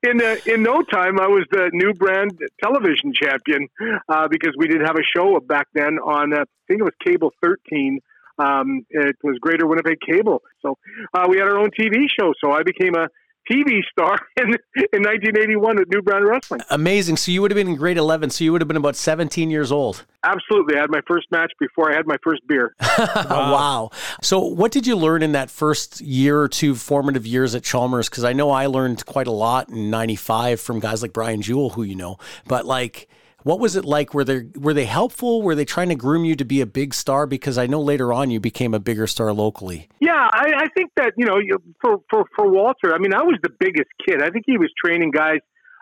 [0.04, 3.68] in in no time, I was the new brand television champion
[4.08, 6.94] uh, because we did have a show back then on uh, I think it was
[7.06, 8.00] cable thirteen.
[8.40, 10.78] Um, it was Greater Winnipeg Cable, so
[11.14, 12.34] uh, we had our own TV show.
[12.40, 13.10] So I became a
[13.50, 14.50] TV star in,
[14.94, 16.62] in 1981 at New Brand Wrestling.
[16.70, 17.18] Amazing.
[17.18, 18.30] So you would have been in grade 11.
[18.32, 20.06] So you would have been about 17 years old.
[20.24, 20.76] Absolutely.
[20.78, 22.74] I had my first match before I had my first beer.
[23.30, 23.90] Oh, wow.
[24.22, 28.10] So what did you learn in that first year or two formative years at Chalmers?
[28.10, 31.72] Because I know I learned quite a lot in 95 from guys like Brian Jewell,
[31.72, 32.18] who you know.
[32.48, 33.08] But like,
[33.48, 34.14] what was it like?
[34.14, 35.42] Were they were they helpful?
[35.42, 37.26] Were they trying to groom you to be a big star?
[37.26, 39.88] Because I know later on you became a bigger star locally.
[40.02, 41.38] Yeah, I, I think that you know
[41.80, 42.94] for for for Walter.
[42.94, 44.22] I mean, I was the biggest kid.
[44.22, 45.40] I think he was training guys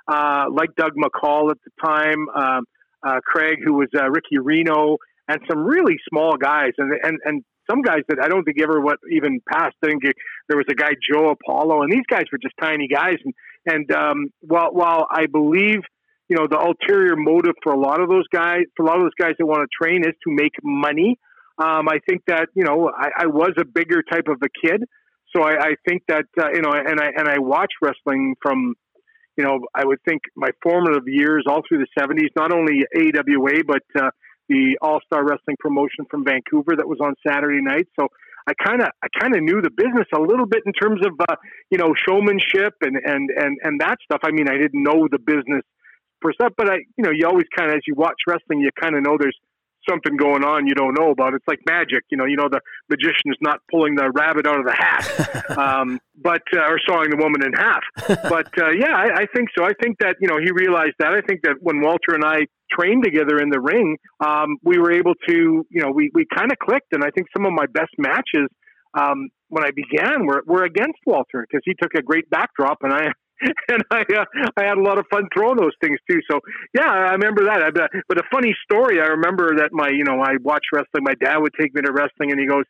[0.07, 2.65] uh, like Doug McCall at the time, um,
[3.03, 4.97] uh, Craig, who was uh, Ricky Reno,
[5.27, 8.79] and some really small guys, and and and some guys that I don't think ever
[8.79, 9.75] what even passed.
[9.83, 10.03] I think
[10.47, 13.15] there was a guy Joe Apollo, and these guys were just tiny guys.
[13.23, 13.33] And
[13.65, 15.79] and um, while while I believe
[16.29, 19.03] you know the ulterior motive for a lot of those guys, for a lot of
[19.03, 21.19] those guys that want to train, is to make money.
[21.57, 24.83] Um, I think that you know I, I was a bigger type of a kid,
[25.35, 28.73] so I, I think that uh, you know, and I and I watched wrestling from
[29.37, 33.63] you know I would think my formative years all through the '70s, not only AWA
[33.65, 34.09] but uh,
[34.49, 37.87] the All Star Wrestling promotion from Vancouver that was on Saturday night.
[37.99, 38.07] So
[38.47, 41.13] I kind of I kind of knew the business a little bit in terms of
[41.29, 41.35] uh,
[41.69, 44.21] you know showmanship and and and and that stuff.
[44.23, 45.63] I mean, I didn't know the business
[46.25, 48.69] per se, but I you know you always kind of as you watch wrestling, you
[48.81, 49.37] kind of know there's
[49.87, 51.33] something going on you don't know about.
[51.33, 52.25] It's like magic, you know.
[52.25, 56.41] You know the magician is not pulling the rabbit out of the hat, um, but
[56.55, 57.83] uh, or sawing the woman in half.
[58.29, 59.63] But uh, yeah, I, I think so.
[59.63, 61.13] I think that you know he realized that.
[61.13, 64.91] I think that when Walter and I trained together in the ring, um, we were
[64.91, 67.65] able to you know we we kind of clicked, and I think some of my
[67.67, 68.49] best matches.
[68.97, 72.93] Um, when I began, were, were against Walter because he took a great backdrop, and
[72.93, 73.11] I
[73.69, 74.25] and I uh,
[74.57, 76.19] I had a lot of fun throwing those things too.
[76.29, 76.39] So
[76.73, 77.61] yeah, I remember that.
[77.61, 81.03] I, but- but a funny story, I remember that my you know I watched wrestling.
[81.03, 82.65] My dad would take me to wrestling, and he goes,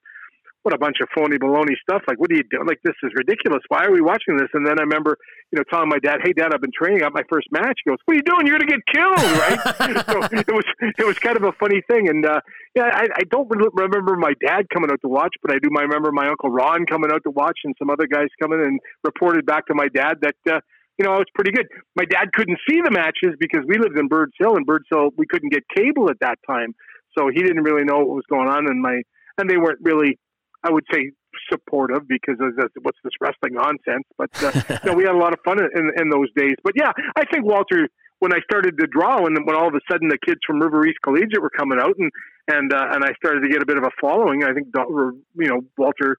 [0.66, 2.02] "What a bunch of phony baloney stuff!
[2.08, 2.66] Like, what are you doing?
[2.66, 3.62] Like, this is ridiculous.
[3.70, 5.18] Why are we watching this?" And then I remember
[5.54, 7.06] you know telling my dad, "Hey, Dad, I've been training.
[7.06, 8.48] I got my first match." He goes, "What are you doing?
[8.48, 9.60] You're going to get killed, right?"
[10.10, 12.42] so it was it was kind of a funny thing, and uh,
[12.74, 15.70] yeah, I, I don't re- remember my dad coming out to watch, but I do
[15.70, 18.80] my remember my uncle Ron coming out to watch, and some other guys coming and
[19.04, 20.36] reported back to my dad that.
[20.50, 20.60] Uh,
[20.98, 21.68] you know, I was pretty good.
[21.98, 25.10] My dad couldn't see the matches because we lived in Birds Hill, and Birds Hill
[25.18, 26.74] we couldn't get cable at that time,
[27.18, 28.68] so he didn't really know what was going on.
[28.68, 29.02] And my
[29.38, 30.18] and they weren't really,
[30.66, 31.12] I would say,
[31.52, 32.36] supportive because
[32.82, 34.04] what's this wrestling nonsense.
[34.18, 36.56] But uh, you know, we had a lot of fun in, in those days.
[36.64, 37.88] But yeah, I think Walter,
[38.20, 40.86] when I started to draw, and when all of a sudden the kids from River
[40.88, 42.12] East Collegiate were coming out, and
[42.48, 45.48] and uh, and I started to get a bit of a following, I think you
[45.48, 46.18] know Walter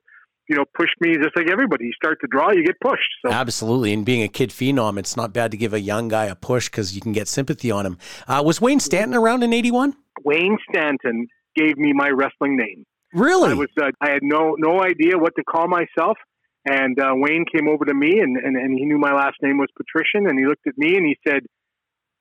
[0.48, 1.87] you know, pushed me just like everybody.
[1.87, 3.11] You start to draw, you get pushed.
[3.24, 3.92] So Absolutely.
[3.92, 6.70] And being a kid phenom, it's not bad to give a young guy a push
[6.70, 7.98] because you can get sympathy on him.
[8.28, 9.96] Uh, was Wayne Stanton around in 81?
[10.24, 12.85] Wayne Stanton gave me my wrestling name.
[13.16, 13.50] Really?
[13.50, 16.16] I was uh, I had no no idea what to call myself,
[16.64, 19.59] and uh, Wayne came over to me and, and and he knew my last name
[19.59, 21.40] was Patrician, and he looked at me and he said,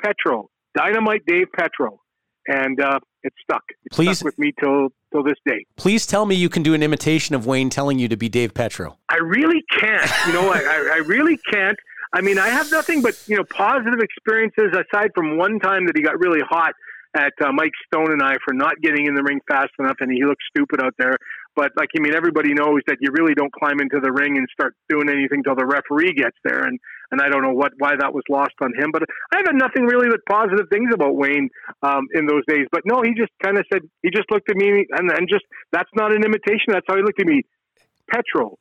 [0.01, 1.99] "Petro, Dynamite Dave Petro,"
[2.47, 3.63] and uh, it stuck.
[3.83, 5.65] It Please- stuck with me till till this day.
[5.75, 8.53] Please tell me you can do an imitation of Wayne telling you to be Dave
[8.53, 8.97] Petro.
[9.09, 10.09] I really can't.
[10.27, 11.77] You know, I, I, I really can't.
[12.13, 15.97] I mean, I have nothing but you know positive experiences aside from one time that
[15.97, 16.73] he got really hot
[17.15, 20.11] at uh, Mike Stone and I for not getting in the ring fast enough, and
[20.11, 21.15] he looked stupid out there.
[21.55, 24.45] But like, I mean, everybody knows that you really don't climb into the ring and
[24.51, 26.77] start doing anything till the referee gets there, and
[27.11, 28.91] and I don't know what why that was lost on him.
[28.91, 31.49] But I have nothing really but positive things about Wayne
[31.81, 32.67] um, in those days.
[32.71, 35.45] But no, he just kind of said he just looked at me and and just
[35.71, 36.75] that's not an imitation.
[36.75, 37.43] That's how he looked at me.
[38.11, 38.57] Petro,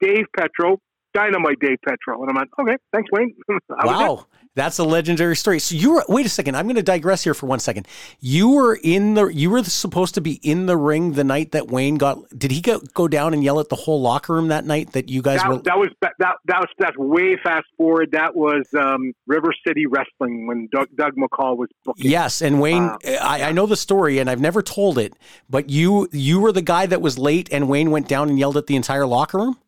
[0.00, 0.78] Dave Petro,
[1.14, 2.20] Dynamite Dave Petro.
[2.20, 3.34] And I'm like, okay, thanks, Wayne.
[3.68, 3.86] That.
[3.86, 4.26] Wow.
[4.56, 5.58] That's a legendary story.
[5.58, 6.56] So you were wait a second.
[6.56, 7.88] I'm going to digress here for one second.
[8.20, 11.68] You were in the you were supposed to be in the ring the night that
[11.68, 12.18] Wayne got.
[12.38, 15.08] Did he go go down and yell at the whole locker room that night that
[15.08, 15.54] you guys were?
[15.54, 18.12] That, that was that, that that was that's way fast forward.
[18.12, 22.08] That was um, River City Wrestling when Doug, Doug McCall was booking.
[22.08, 22.98] Yes, and Wayne, Wow.
[23.22, 25.14] I, I know the story, and I've never told it.
[25.50, 28.56] But you you were the guy that was late, and Wayne went down and yelled
[28.56, 29.58] at the entire locker room.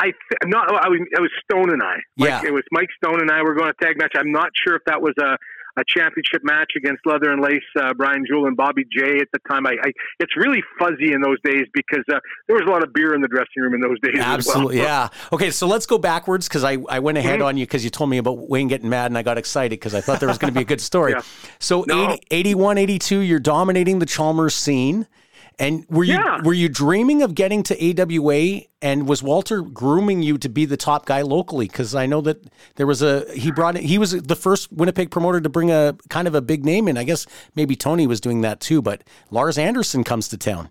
[0.00, 0.14] I th-
[0.46, 1.96] not I was it was Stone and I.
[2.16, 2.42] Mike, Yeah.
[2.44, 4.12] it was Mike Stone and I were going to tag match.
[4.16, 5.36] I'm not sure if that was a
[5.78, 9.38] a championship match against Leather and Lace, uh, Brian Jewell and Bobby J at the
[9.46, 9.66] time.
[9.66, 12.94] I, I it's really fuzzy in those days because uh, there was a lot of
[12.94, 14.18] beer in the dressing room in those days.
[14.18, 15.10] Absolutely, as well.
[15.12, 15.34] yeah.
[15.34, 17.26] Okay, so let's go backwards because I, I went Mm-hmm.
[17.28, 19.78] ahead on you because you told me about Wayne getting mad and I got excited
[19.78, 21.12] because I thought there was going to be a good story.
[21.16, 21.20] Yeah.
[21.58, 22.12] So No.
[22.12, 25.06] 80, 81, 82, you're dominating the Chalmers scene.
[25.58, 26.40] And were you Yeah.
[26.44, 28.66] were you dreaming of getting to AWA?
[28.82, 31.66] And was Walter grooming you to be the top guy locally?
[31.66, 32.36] Because I know that
[32.76, 36.28] there was a he brought he was the first Winnipeg promoter to bring a kind
[36.28, 36.98] of a big name in.
[36.98, 40.68] I guess maybe Tony was doing that too, but Lars Anderson comes to town.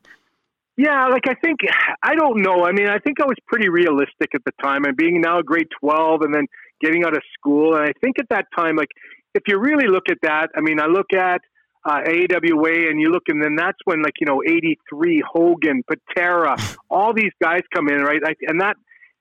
[0.77, 1.61] Yeah, like I think
[2.03, 2.65] I don't know.
[2.65, 5.43] I mean, I think I was pretty realistic at the time, and being now a
[5.43, 6.45] grade twelve, and then
[6.81, 8.89] getting out of school, and I think at that time, like
[9.33, 11.41] if you really look at that, I mean, I look at
[11.85, 15.83] uh, AWA, and you look, and then that's when like you know eighty three Hogan,
[15.87, 16.57] Patera,
[16.89, 18.21] all these guys come in, right?
[18.21, 18.75] Like, and that,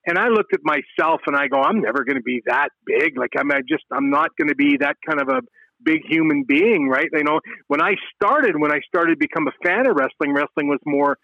[0.07, 3.19] and I looked at myself, and I go, I'm never going to be that big.
[3.19, 5.41] Like I'm I just, I'm not going to be that kind of a
[5.85, 7.09] big human being, right?
[7.13, 10.69] You know, when I started, when I started to become a fan of wrestling, wrestling
[10.69, 11.19] was more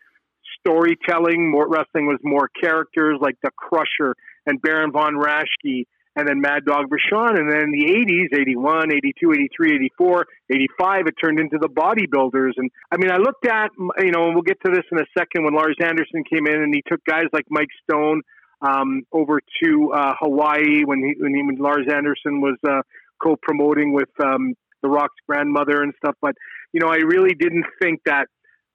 [0.59, 1.51] storytelling.
[1.51, 4.15] More wrestling was more characters like the Crusher
[4.47, 7.39] and Baron von Raschke and then Mad Dog Vachon.
[7.39, 12.53] And then in the 80s, 81, 82, 83, 84, 85, it turned into the bodybuilders.
[12.57, 15.07] And I mean, I looked at, you know, and we'll get to this in a
[15.17, 18.23] second when Lars Anderson came in and he took guys like Mike Stone
[18.63, 22.83] um, over to uh, Hawaii when, he, when, he, when Lars Anderson was uh,
[23.23, 26.17] co promoting with um, The Rock's grandmother and stuff.
[26.21, 26.35] But,
[26.73, 28.27] you know, I really didn't think that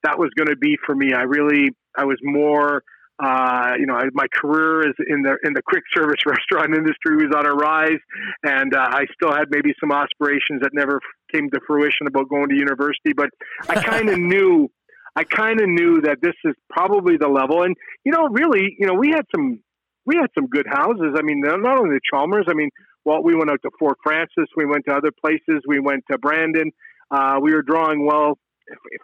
[0.03, 1.13] that was going to be for me.
[1.13, 2.83] I really, I was more,
[3.23, 7.15] uh, you know, I- my career is in the in the quick service restaurant industry
[7.15, 7.99] was on a rise,
[8.43, 10.99] and uh, I still had maybe some aspirations that never
[11.33, 13.13] came to fruition about going to university.
[13.15, 13.29] But
[13.69, 14.69] I kind of knew,
[15.15, 17.63] I kind of knew that this is probably the level.
[17.63, 19.61] And you know, really, you know, we had some,
[20.05, 21.15] we had some good houses.
[21.17, 22.45] I mean, not only the Chalmers.
[22.49, 22.69] I mean,
[23.05, 24.47] well, we went out to Fort Frances.
[24.57, 25.63] We went to other places.
[25.67, 26.71] We went to Brandon.
[27.09, 28.37] Uh, we were drawing well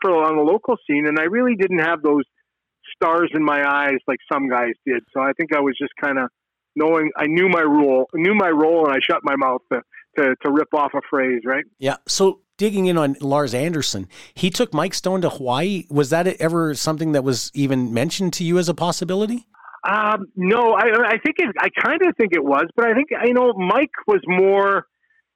[0.01, 2.23] for on the local scene, and I really didn't have those
[2.95, 5.03] stars in my eyes like some guys did.
[5.13, 6.29] So I think I was just kind of
[6.75, 9.81] knowing I knew my role, knew my role, and I shut my mouth to,
[10.17, 11.65] to to rip off a phrase, right?
[11.79, 11.97] Yeah.
[12.07, 15.85] So digging in on Lars Anderson, he took Mike Stone to Hawaii.
[15.89, 19.47] Was that ever something that was even mentioned to you as a possibility?
[19.87, 23.09] Um, no, I I think it, I kind of think it was, but I think
[23.25, 24.85] you know Mike was more.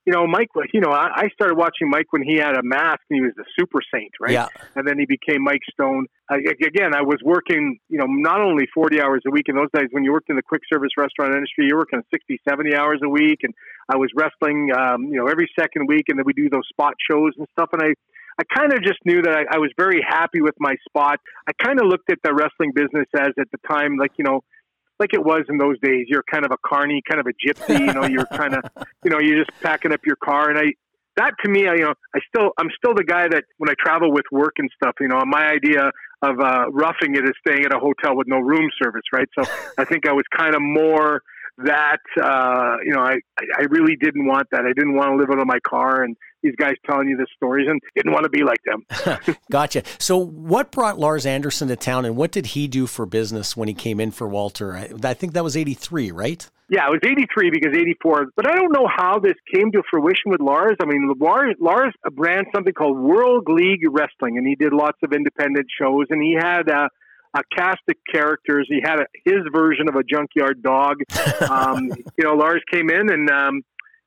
[0.05, 0.53] You know, Mike.
[0.55, 3.21] was- You know, I, I started watching Mike when he had a mask and he
[3.21, 4.31] was the Super Saint, right?
[4.31, 4.47] Yeah.
[4.75, 6.05] and then he became Mike Stone.
[6.29, 9.69] I, again, I was working, you know, not only 40 hours a week in those
[9.73, 12.99] days, when you worked in the quick service restaurant industry, you're working 60, 70 hours
[13.03, 13.39] a week.
[13.43, 13.53] And
[13.89, 16.05] I was wrestling, um, you know, every second week.
[16.09, 17.69] And then we do those spot shows and stuff.
[17.73, 17.93] And I,
[18.37, 21.19] I kind of just knew that I, I was very happy with my spot.
[21.47, 24.41] I kind of looked at the wrestling business as at the time, like, you know,
[24.99, 26.05] like it was in those days.
[26.07, 28.63] You're kind of a carny, kind of a gypsy, you know, you're kind of,
[29.03, 30.49] you know, you're just packing up your car.
[30.49, 30.73] And I,
[31.17, 33.73] that to me, I, you know, I still, I'm still the guy that when I
[33.79, 37.65] travel with work and stuff, you know, my idea of uh, roughing it is staying
[37.65, 39.27] at a hotel with no room service, right?
[39.37, 39.45] So
[39.77, 41.21] I think I was kind of more
[41.57, 44.65] that, uh, you know, I, I I really didn't want that.
[44.65, 47.27] I didn't want to live out of my car and, these guys telling you the
[47.35, 49.35] stories and didn't want to be like them.
[49.51, 49.83] Gotcha.
[49.97, 53.67] So, what brought Lars Anderson to town, and what did he do for business when
[53.67, 54.75] he came in for Walter?
[54.75, 56.49] I, I think that was '83, right?
[56.67, 60.31] Yeah, it was 83 because 84, but I don't know how this came to fruition
[60.31, 60.75] with Lars.
[60.81, 65.13] I mean, Lars, Lars ran something called World League Wrestling, and he did lots of
[65.13, 66.89] independent shows, and he had a,
[67.35, 68.65] a cast of characters.
[68.67, 70.97] He had a, his version of a junkyard dog.
[71.49, 73.61] Um, you know, Lars came in, and um,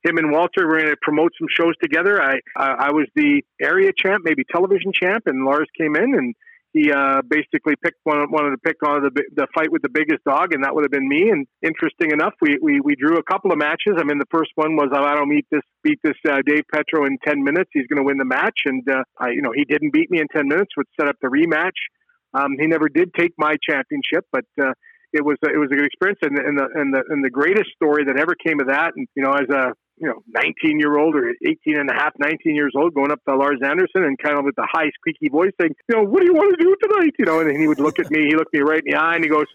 [0.09, 2.23] him and Walter were going to promote some shows together.
[2.23, 6.35] I, I was the area champ, maybe television champ, and Lars came in and
[6.73, 10.23] he uh, basically picked one, wanted to pick on the the fight with the biggest
[10.25, 11.31] dog, and that would have been me.
[11.31, 13.95] And interesting enough, we, we we drew a couple of matches.
[13.97, 17.07] I mean, the first one was I don't meet this beat this uh, Dave Petro
[17.07, 17.71] in ten minutes.
[17.73, 20.21] He's going to win the match, and uh, I, you know he didn't beat me
[20.21, 21.79] in ten minutes, which set up the rematch.
[22.35, 24.73] Um, he never did take my championship, but uh,
[25.13, 27.71] it was it was a good experience, and, and the and the and the greatest
[27.75, 28.93] story that ever came of that.
[28.95, 32.13] And you know, as a you know, 19 year old or 18 and a half,
[32.19, 35.29] 19 years old, going up to Lars Anderson and kind of with the high, squeaky
[35.29, 37.15] voice saying, you know, what do you want to do tonight?
[37.19, 39.17] You know, and he would look at me, he looked me right in the eye
[39.17, 39.47] and he goes,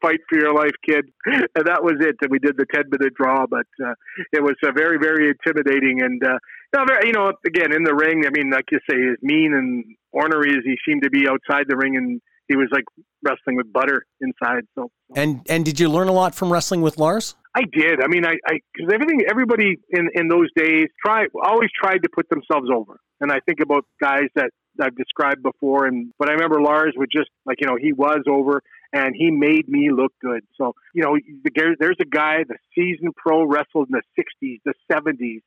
[0.00, 1.06] fight for your life, kid.
[1.54, 2.16] And that was it.
[2.20, 3.94] And we did the 10 minute draw, but uh,
[4.32, 6.02] it was uh, very, very intimidating.
[6.02, 6.38] And, uh,
[6.86, 9.84] very, you know, again, in the ring, I mean, like you say, as mean and
[10.12, 12.84] ornery as he seemed to be outside the ring and he was like
[13.22, 14.64] wrestling with butter inside.
[14.74, 17.36] So, And and did you learn a lot from wrestling with Lars?
[17.54, 18.02] I did.
[18.02, 18.36] I mean, I
[18.72, 23.30] because everything, everybody in in those days try always tried to put themselves over, and
[23.30, 25.86] I think about guys that I've described before.
[25.86, 29.30] And but I remember Lars would just like you know he was over, and he
[29.30, 30.42] made me look good.
[30.56, 34.74] So you know, the, there's a guy, the seasoned pro wrestled in the '60s, the
[34.90, 35.40] '70s.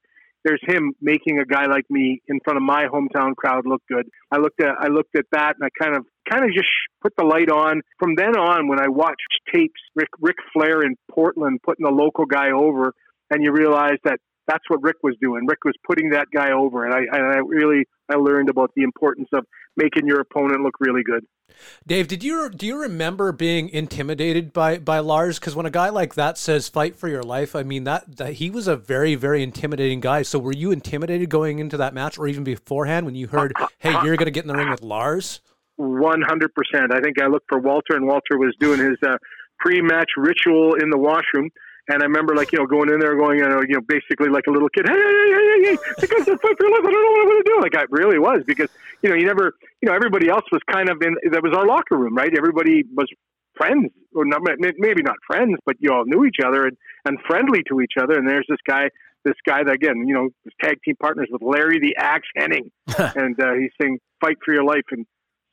[0.43, 4.09] There's him making a guy like me in front of my hometown crowd look good.
[4.31, 6.69] I looked at I looked at that and I kind of kind of just
[7.01, 7.81] put the light on.
[7.99, 12.25] From then on, when I watched tapes, Ric Ric Flair in Portland putting the local
[12.25, 12.93] guy over,
[13.29, 15.45] and you realize that that's what Ric was doing.
[15.47, 18.83] Ric was putting that guy over, and I and I really I learned about the
[18.83, 19.45] importance of
[19.77, 21.25] making your opponent look really good.
[21.85, 25.39] Dave, did you do you remember being intimidated by by Lars?
[25.39, 28.33] Because when a guy like that says "fight for your life," I mean that, that
[28.33, 30.21] he was a very very intimidating guy.
[30.23, 33.91] So were you intimidated going into that match, or even beforehand when you heard, "Hey,
[33.91, 35.41] you're going to get in the ring with Lars"?
[35.77, 36.93] One hundred percent.
[36.93, 39.17] I think I looked for Walter, and Walter was doing his uh,
[39.59, 41.49] pre-match ritual in the washroom.
[41.87, 44.29] And I remember, like you know, going in there, going, you know, you know, basically
[44.29, 44.85] like a little kid.
[44.87, 45.77] Hey, hey, hey, hey, hey!
[45.97, 46.85] The guy's fight for your life.
[46.85, 47.59] I don't know what I'm going to do.
[47.61, 48.69] Like I really was because
[49.01, 51.15] you know, you never, you know, everybody else was kind of in.
[51.31, 52.31] That was our locker room, right?
[52.35, 53.07] Everybody was
[53.55, 57.63] friends, or not, maybe not friends, but you all knew each other and, and friendly
[57.69, 58.17] to each other.
[58.17, 58.89] And there's this guy,
[59.25, 62.71] this guy that again, you know, was tag team partners with Larry the Axe Hennig,
[63.15, 65.05] and uh, he's saying, "Fight for your life." And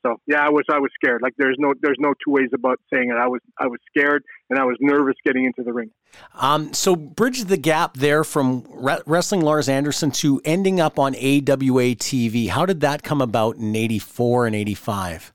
[0.05, 1.21] so, yeah, I was, I was scared.
[1.21, 3.17] Like there's no, there's no two ways about saying it.
[3.17, 5.91] I was, I was scared, and I was nervous getting into the ring.
[6.35, 11.15] Um, so bridge the gap there from re- wrestling Lars Anderson to ending up on
[11.15, 12.49] AWA TV.
[12.49, 15.33] How did that come about in '84 and '85?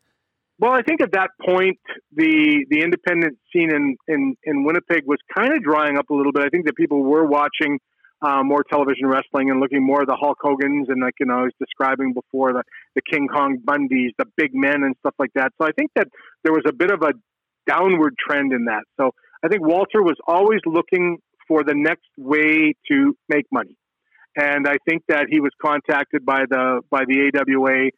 [0.59, 1.79] Well, I think at that point,
[2.15, 6.33] the the independent scene in, in, in Winnipeg was kind of drying up a little
[6.33, 6.45] bit.
[6.45, 7.79] I think that people were watching
[8.25, 11.41] uh, more television wrestling and looking more at the Hulk Hogan's and like you know
[11.41, 12.63] I was describing before the
[12.95, 15.53] the King Kong Bundys, the big men and stuff like that.
[15.61, 16.09] So I think that
[16.43, 17.13] there was a bit of a
[17.67, 18.85] downward trend in that.
[18.99, 19.11] So
[19.45, 23.77] I think Walter was always looking for the next way to make money,
[24.37, 27.91] and I think that he was contacted by the by the AWA,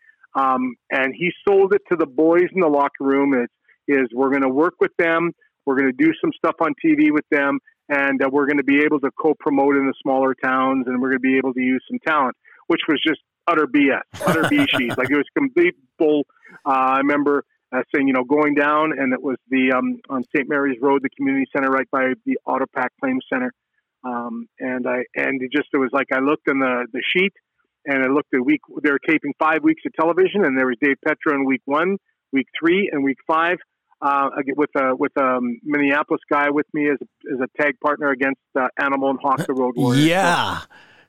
[0.42, 3.34] um, and he sold it to the boys in the locker room.
[3.34, 3.48] Is
[3.86, 5.30] is we're going to work with them,
[5.64, 8.64] we're going to do some stuff on TV with them, and uh, we're going to
[8.64, 11.60] be able to co-promote in the smaller towns, and we're going to be able to
[11.60, 14.96] use some talent, which was just utter BS, utter BS.
[14.96, 16.24] like it was complete bull.
[16.64, 17.44] Uh, I remember
[17.74, 20.48] uh, saying, you know, going down, and it was the um, on St.
[20.48, 23.52] Mary's Road, the community center, right by the Autopac Claims Center.
[24.04, 27.32] Um, and I and it just it was like I looked in the the sheet,
[27.86, 28.60] and I looked at week.
[28.82, 31.98] They were taping five weeks of television, and there was Dave Petro in week one,
[32.32, 33.58] week three, and week five.
[34.00, 38.10] Uh, with a with a Minneapolis guy with me as a, as a tag partner
[38.10, 40.04] against uh, Animal and Hawk, the Road Warriors.
[40.04, 40.60] Yeah.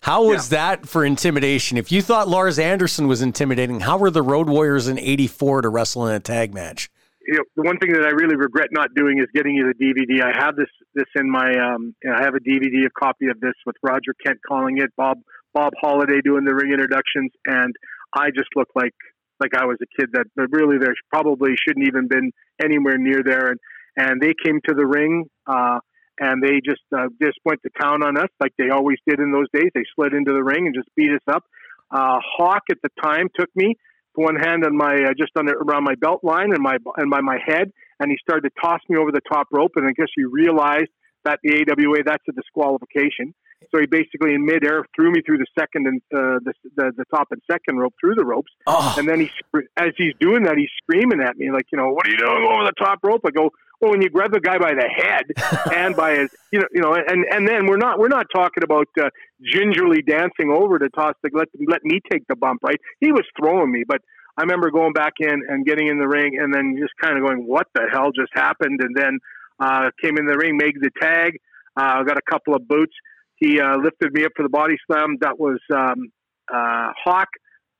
[0.01, 1.77] How was that for intimidation?
[1.77, 5.69] If you thought Lars Anderson was intimidating, how were the Road Warriors in '84 to
[5.69, 6.89] wrestle in a tag match?
[7.27, 9.75] you know, the one thing that I really regret not doing is getting you the
[9.75, 10.23] DVD.
[10.23, 13.53] I have this this in my um, I have a DVD, a copy of this
[13.65, 15.17] with Roger Kent calling it, Bob
[15.53, 17.75] Bob Holiday doing the ring introductions, and
[18.13, 18.95] I just look like
[19.39, 22.31] like I was a kid that really there probably shouldn't even been
[22.63, 23.59] anywhere near there, and
[23.95, 25.25] and they came to the ring.
[25.45, 25.79] Uh,
[26.19, 29.31] and they just uh, just went to town on us like they always did in
[29.31, 29.69] those days.
[29.75, 31.43] They slid into the ring and just beat us up.
[31.91, 33.75] Uh, Hawk at the time took me
[34.15, 37.21] one hand on my uh, just on around my belt line and my and by
[37.21, 39.71] my head, and he started to toss me over the top rope.
[39.75, 40.89] And I guess he realized
[41.23, 43.33] that the AWA that's a disqualification,
[43.71, 47.05] So he basically in midair threw me through the second and uh, the, the the
[47.13, 49.31] top and second rope through the ropes, Oh, and then he
[49.75, 52.45] as he's doing that, he's screaming at me like, you know, what are you doing
[52.45, 53.21] over the top rope?
[53.25, 53.49] I go,
[53.81, 55.25] well, when you grab the guy by the head
[55.75, 58.63] and by his, you know, you know, and and then we're not we're not talking
[58.63, 59.09] about uh,
[59.43, 62.79] gingerly dancing over to toss the let let me take the bump, right?
[62.99, 64.01] He was throwing me, but
[64.37, 67.25] I remember going back in and getting in the ring and then just kind of
[67.25, 68.79] going, what the hell just happened?
[68.81, 69.17] And then
[69.59, 71.39] uh, came in the ring, made the tag,
[71.75, 72.93] uh, got a couple of boots.
[73.37, 75.17] He uh, lifted me up for the body slam.
[75.21, 76.09] That was um,
[76.51, 77.29] uh, Hawk,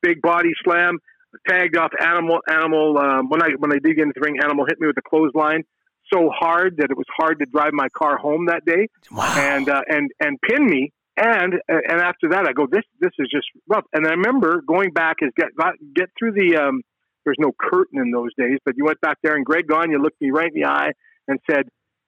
[0.02, 0.98] big body slam.
[1.46, 2.38] Tagged off animal.
[2.48, 2.98] Animal.
[2.98, 5.08] Um, when I when I did get into the ring, animal hit me with a
[5.08, 5.64] clothesline
[6.12, 9.34] so hard that it was hard to drive my car home that day wow.
[9.36, 10.92] and uh, and and pin me.
[11.16, 13.84] And and after that, I go, this this is just rough.
[13.92, 16.56] And I remember going back is get got, get through the.
[16.56, 16.82] Um,
[17.24, 20.18] there's no curtain in those days, but you went back there and Greg Gagne looked
[20.18, 20.92] me right in the eye
[21.26, 21.64] and said,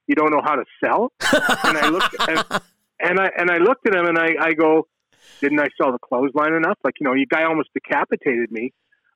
[0.06, 1.12] "You don't know how to sell."
[1.64, 2.62] and I looked and,
[3.02, 4.86] and I and I looked at him and I, I go,
[5.40, 8.72] "Didn't I sell the clothesline enough?" Like you know, you guy almost decapitated me.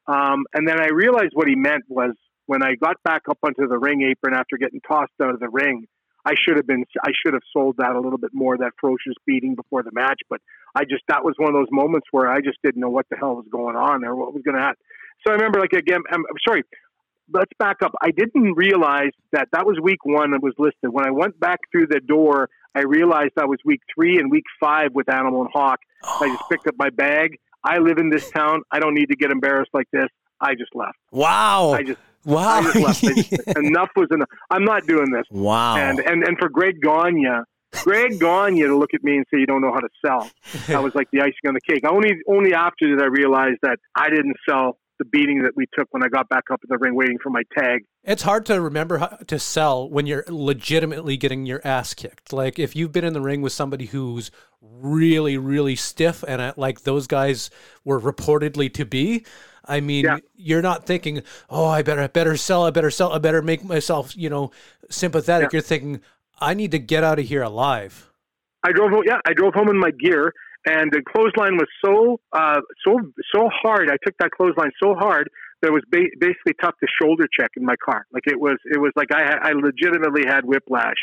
[0.07, 2.12] Um, and then I realized what he meant was
[2.47, 5.49] when I got back up onto the ring apron after getting tossed out of the
[5.49, 5.87] ring,
[6.24, 9.14] I should have been I should have sold that a little bit more that ferocious
[9.26, 10.41] beating before the match, but
[10.74, 13.16] I just that was one of those moments where I just didn't know what the
[13.16, 14.82] hell was going on or what was going to happen.
[15.26, 16.62] So I remember like again I'm, I'm sorry,
[17.32, 17.93] let's back up.
[18.03, 20.93] I didn't realize that that was week 1 that was listed.
[20.93, 24.45] When I went back through the door, I realized that was week 3 and week
[24.61, 25.79] 5 with Animal and Hawk.
[26.03, 27.39] I just picked up my bag.
[27.62, 28.62] I live in this town.
[28.70, 30.09] I don't need to get embarrassed like this.
[30.41, 30.99] I just left.
[31.12, 31.72] wow.
[31.72, 32.59] I just wow.
[32.59, 33.05] I just left.
[33.05, 34.29] I just, enough was enough.
[34.51, 35.25] I'm not doing this.
[35.31, 35.77] wow.
[35.77, 37.27] And and and for Greg Gagne,
[37.83, 40.29] Greg Gagne to look at me and say you don't know how to sell.
[40.66, 41.85] That was like the icing on the cake.
[41.89, 45.88] Only only after did I realize that I didn't sell the beating that we took
[45.90, 47.84] when I got back up in the ring waiting for my tag.
[48.05, 52.32] It's hard to remember how to sell when you're legitimately getting your ass kicked.
[52.32, 54.30] Like if you've been in the ring with somebody who's
[54.61, 57.51] really, really stiff, and uh, like those guys
[57.84, 59.24] were reportedly to be.
[59.66, 60.18] I mean, Yeah.
[60.34, 63.64] you're not thinking, "Oh, I better, I better sell, I better sell, I better make
[63.64, 64.53] myself, you know,
[64.90, 65.57] sympathetic." Yeah.
[65.57, 66.01] You're thinking,
[66.38, 68.11] "I need to get out of here alive."
[68.62, 69.03] I drove home.
[69.07, 70.32] Yeah, I drove home in my gear,
[70.67, 72.99] and the clothesline was so uh, so
[73.35, 73.91] so hard.
[73.91, 75.29] I took that clothesline so hard
[75.61, 78.07] that it was ba- basically tough to shoulder check in my car.
[78.12, 80.97] Like it was it was like I had, I legitimately had whiplash.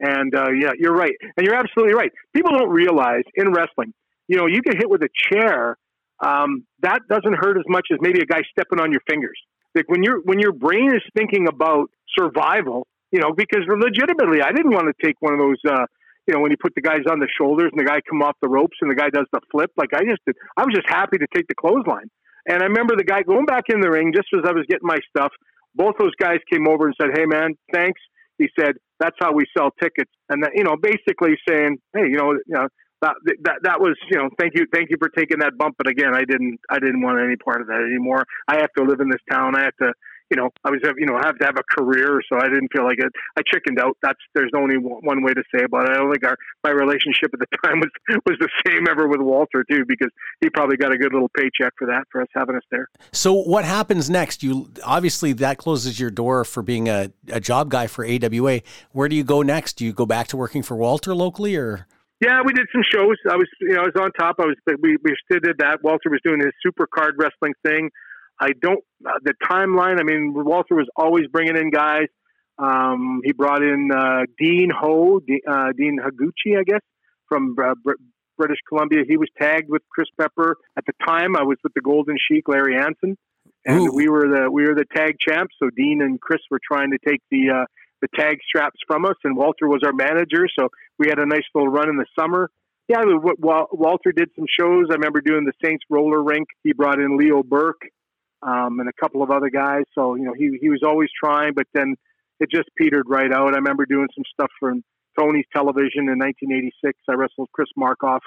[0.00, 2.10] And uh, yeah, you're right, and you're absolutely right.
[2.34, 3.94] People don't realize in wrestling,
[4.26, 5.76] you know, you get hit with a chair.
[6.20, 9.38] Um, that doesn't hurt as much as maybe a guy stepping on your fingers.
[9.74, 14.52] Like when your when your brain is thinking about survival, you know, because legitimately, I
[14.52, 15.58] didn't want to take one of those.
[15.68, 15.86] Uh,
[16.26, 18.36] you know, when you put the guys on the shoulders and the guy come off
[18.40, 20.88] the ropes and the guy does the flip, like I just did, I was just
[20.88, 22.08] happy to take the clothesline.
[22.46, 24.86] And I remember the guy going back in the ring just as I was getting
[24.86, 25.32] my stuff.
[25.74, 28.00] Both those guys came over and said, "Hey, man, thanks."
[28.38, 32.16] He said, "That's how we sell tickets," and that, you know, basically saying, "Hey, you
[32.16, 32.68] know, you know."
[33.02, 35.86] That, that that was you know thank you thank you for taking that bump but
[35.86, 39.00] again I didn't I didn't want any part of that anymore I have to live
[39.00, 39.92] in this town I have to
[40.30, 42.68] you know, I was, you know, I have to have a career, so I didn't
[42.72, 43.12] feel like it.
[43.36, 43.96] I chickened out.
[44.02, 45.90] That's there's only one one way to say about it.
[45.90, 47.90] I don't think our my relationship at the time was
[48.26, 50.10] was the same ever with Walter too, because
[50.40, 52.88] he probably got a good little paycheck for that for us having us there.
[53.12, 54.42] So what happens next?
[54.42, 58.62] You obviously that closes your door for being a, a job guy for AWA.
[58.92, 59.74] Where do you go next?
[59.74, 61.86] Do you go back to working for Walter locally or
[62.20, 63.16] Yeah, we did some shows.
[63.30, 64.36] I was, you know, I was on top.
[64.38, 65.82] I was, we we still did that.
[65.82, 67.90] Walter was doing his super card wrestling thing.
[68.40, 70.00] I don't uh, the timeline.
[70.00, 72.08] I mean, Walter was always bringing in guys.
[72.58, 76.80] Um, he brought in uh, Dean Ho, D- uh, Dean Higuchi, I guess,
[77.28, 77.92] from uh, Br-
[78.36, 79.02] British Columbia.
[79.06, 81.36] He was tagged with Chris Pepper at the time.
[81.36, 83.16] I was with the Golden Sheik, Larry Anson,
[83.64, 83.92] and Ooh.
[83.94, 85.54] we were the we were the tag champs.
[85.58, 87.64] So Dean and Chris were trying to take the uh,
[88.02, 90.46] the tag straps from us, and Walter was our manager.
[90.58, 90.68] So
[90.98, 92.50] we had a nice little run in the summer.
[92.86, 93.02] Yeah,
[93.38, 94.88] Walter did some shows.
[94.90, 96.48] I remember doing the Saints roller rink.
[96.62, 97.80] He brought in Leo Burke
[98.46, 99.84] um, and a couple of other guys.
[99.94, 101.96] So you know, he he was always trying, but then
[102.40, 103.54] it just petered right out.
[103.54, 104.72] I remember doing some stuff for
[105.18, 106.98] Tony's television in 1986.
[107.08, 108.20] I wrestled Chris Markoff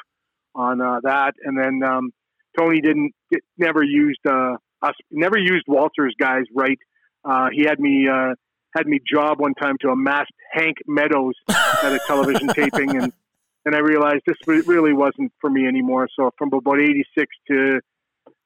[0.55, 2.11] on uh, that, and then um,
[2.57, 6.79] Tony didn't get, never used uh, us, never used Walter's guys right.
[7.23, 8.33] Uh, he had me uh,
[8.75, 13.13] had me job one time to a masked Hank Meadows at a television taping, and
[13.65, 16.07] and I realized this really wasn't for me anymore.
[16.17, 17.81] So from about 86 to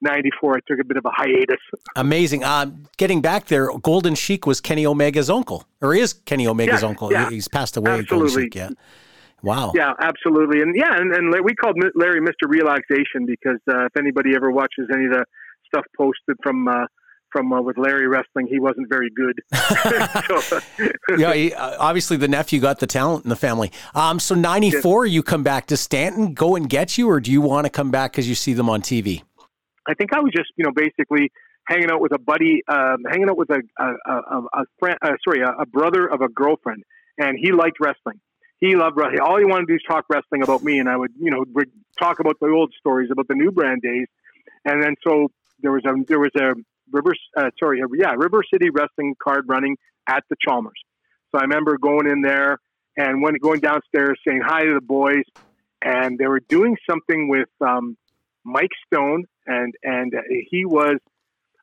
[0.01, 1.59] 94, I took a bit of a hiatus.
[1.95, 2.43] amazing?
[2.43, 6.87] Um, getting back there, Golden Sheik was Kenny Omega's uncle, or is Kenny Omega's Yeah,
[6.87, 7.11] uncle?
[7.11, 7.29] yeah.
[7.29, 8.03] He's passed away.
[8.03, 8.43] Golden Absolutely.
[8.43, 8.69] Sheik, yeah.
[9.43, 9.71] Wow.
[9.73, 14.35] Yeah, absolutely, and yeah, and, and we called Larry Mister Relaxation because uh, if anybody
[14.35, 15.25] ever watches any of the
[15.65, 16.85] stuff posted from uh,
[17.31, 19.39] from uh, with Larry wrestling, he wasn't very good.
[20.41, 20.59] so,
[21.17, 23.71] yeah, he, uh, obviously the nephew got the talent in the family.
[23.95, 27.41] Um, so '94, you come back to Stanton, go and get you, or do you
[27.41, 29.23] want to come back because you see them on TV?
[29.87, 31.31] I think I was just, you know, basically
[31.67, 35.13] hanging out with a buddy, um, hanging out with a a, a, a friend, uh,
[35.23, 36.83] sorry, a, a brother of a girlfriend,
[37.17, 38.19] and he liked wrestling.
[38.59, 39.19] He loved wrestling.
[39.21, 41.43] All he wanted to do is talk wrestling about me, and I would, you know,
[41.53, 44.07] would talk about the old stories about the new brand days.
[44.65, 45.29] And then so
[45.61, 46.53] there was a there was a
[46.91, 49.77] River, uh, sorry, uh, yeah, River City Wrestling card running
[50.07, 50.79] at the Chalmers.
[51.31, 52.59] So I remember going in there
[52.97, 55.23] and when going downstairs saying hi to the boys,
[55.81, 57.97] and they were doing something with um,
[58.43, 60.13] Mike Stone, and and
[60.49, 60.97] he was,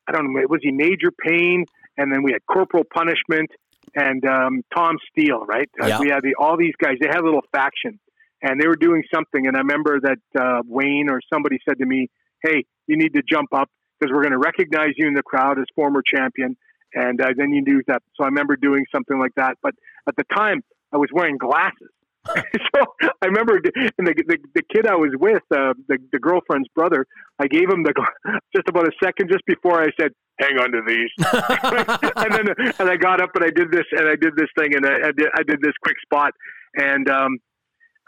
[0.06, 1.64] I don't know, was he Major Pain,
[1.96, 3.50] and then we had Corporal Punishment
[3.94, 5.68] and um, Tom Steele, right?
[5.82, 6.00] Uh, Yeah.
[6.00, 6.96] We had the, all these guys.
[7.00, 7.98] They had a little faction,
[8.42, 9.46] and they were doing something.
[9.46, 12.08] And I remember that uh, Wayne or somebody said to me,
[12.42, 15.58] "Hey, you need to jump up because we're going to recognize you in the crowd
[15.58, 16.56] as former champion."
[16.94, 18.02] And uh, then you do that.
[18.16, 19.58] So I remember doing something like that.
[19.62, 19.74] But
[20.08, 20.62] at the time,
[20.92, 21.90] I was wearing glasses.
[22.74, 22.80] so
[23.22, 23.60] I remember,
[23.98, 27.06] and the, the the kid I was with, uh, the the girlfriend's brother,
[27.38, 27.94] I gave him the
[28.54, 31.10] just about a second just before I said, "Hang on to these,"
[32.16, 34.74] and then and I got up and I did this and I did this thing
[34.74, 36.32] and I, I did I did this quick spot
[36.74, 37.38] and um,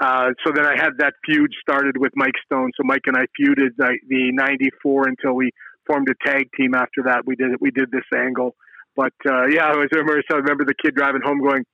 [0.00, 2.72] uh, so then I had that feud started with Mike Stone.
[2.76, 5.50] So Mike and I feuded uh, the '94 until we
[5.86, 6.74] formed a tag team.
[6.74, 8.54] After that, we did we did this angle.
[8.96, 11.64] But uh, yeah, I was I remember so I remember the kid driving home going.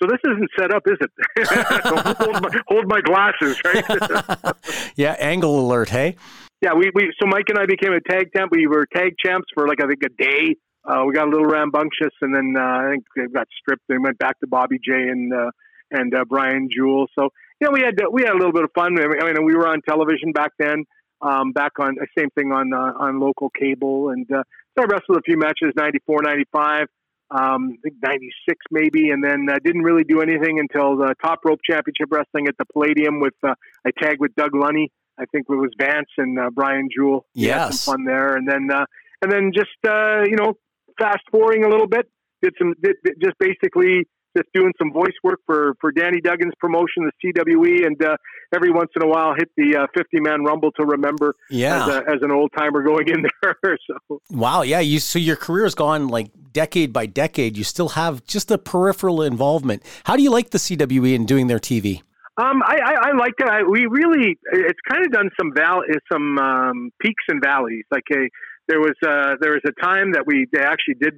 [0.00, 1.10] So this isn't set up, is it?
[2.18, 4.56] hold, my, hold my glasses, right?
[4.96, 6.16] yeah, angle alert, hey?
[6.60, 8.50] yeah, we, we so Mike and I became a tag temp.
[8.52, 10.56] We were tag champs for like I think a day.
[10.84, 13.82] Uh, we got a little rambunctious, and then uh, I think they got stripped.
[13.88, 15.50] They went back to Bobby J and uh,
[15.90, 17.06] and uh, Brian Jewell.
[17.16, 17.28] So
[17.60, 18.96] you know, we had we had a little bit of fun.
[18.98, 20.84] I mean, we were on television back then.
[21.20, 24.42] Um, back on same thing on uh, on local cable, and uh,
[24.76, 26.86] so I wrestled a few matches, 94, 95,
[27.30, 31.40] um, I think 96 maybe, and then uh, didn't really do anything until the Top
[31.44, 33.54] Rope Championship Wrestling at the Palladium with uh,
[33.86, 34.90] I tagged with Doug Lunny.
[35.18, 37.26] I think it was Vance and uh, Brian Jewell.
[37.34, 37.80] Yes.
[37.80, 38.84] some fun there, and then uh,
[39.22, 40.54] and then just uh, you know
[40.98, 42.06] fast forwarding a little bit,
[42.42, 44.06] did some did, did- just basically
[44.38, 48.16] just doing some voice work for for Danny Duggan's promotion, the CWE, and uh,
[48.54, 51.82] every once in a while hit the uh, 50 man rumble to remember Yeah.
[51.82, 53.56] as, a, as an old timer going in there.
[54.08, 54.80] so Wow, yeah.
[54.80, 57.56] You so your career has gone like decade by decade.
[57.56, 59.82] You still have just a peripheral involvement.
[60.04, 62.02] How do you like the CWE and doing their TV?
[62.36, 63.48] Um, I, I, I liked it.
[63.48, 65.82] I, we really, it's kind of done some val,
[66.12, 67.84] some um, peaks and valleys.
[67.90, 68.28] Like a,
[68.68, 71.14] there was uh, there was a time that we they actually did,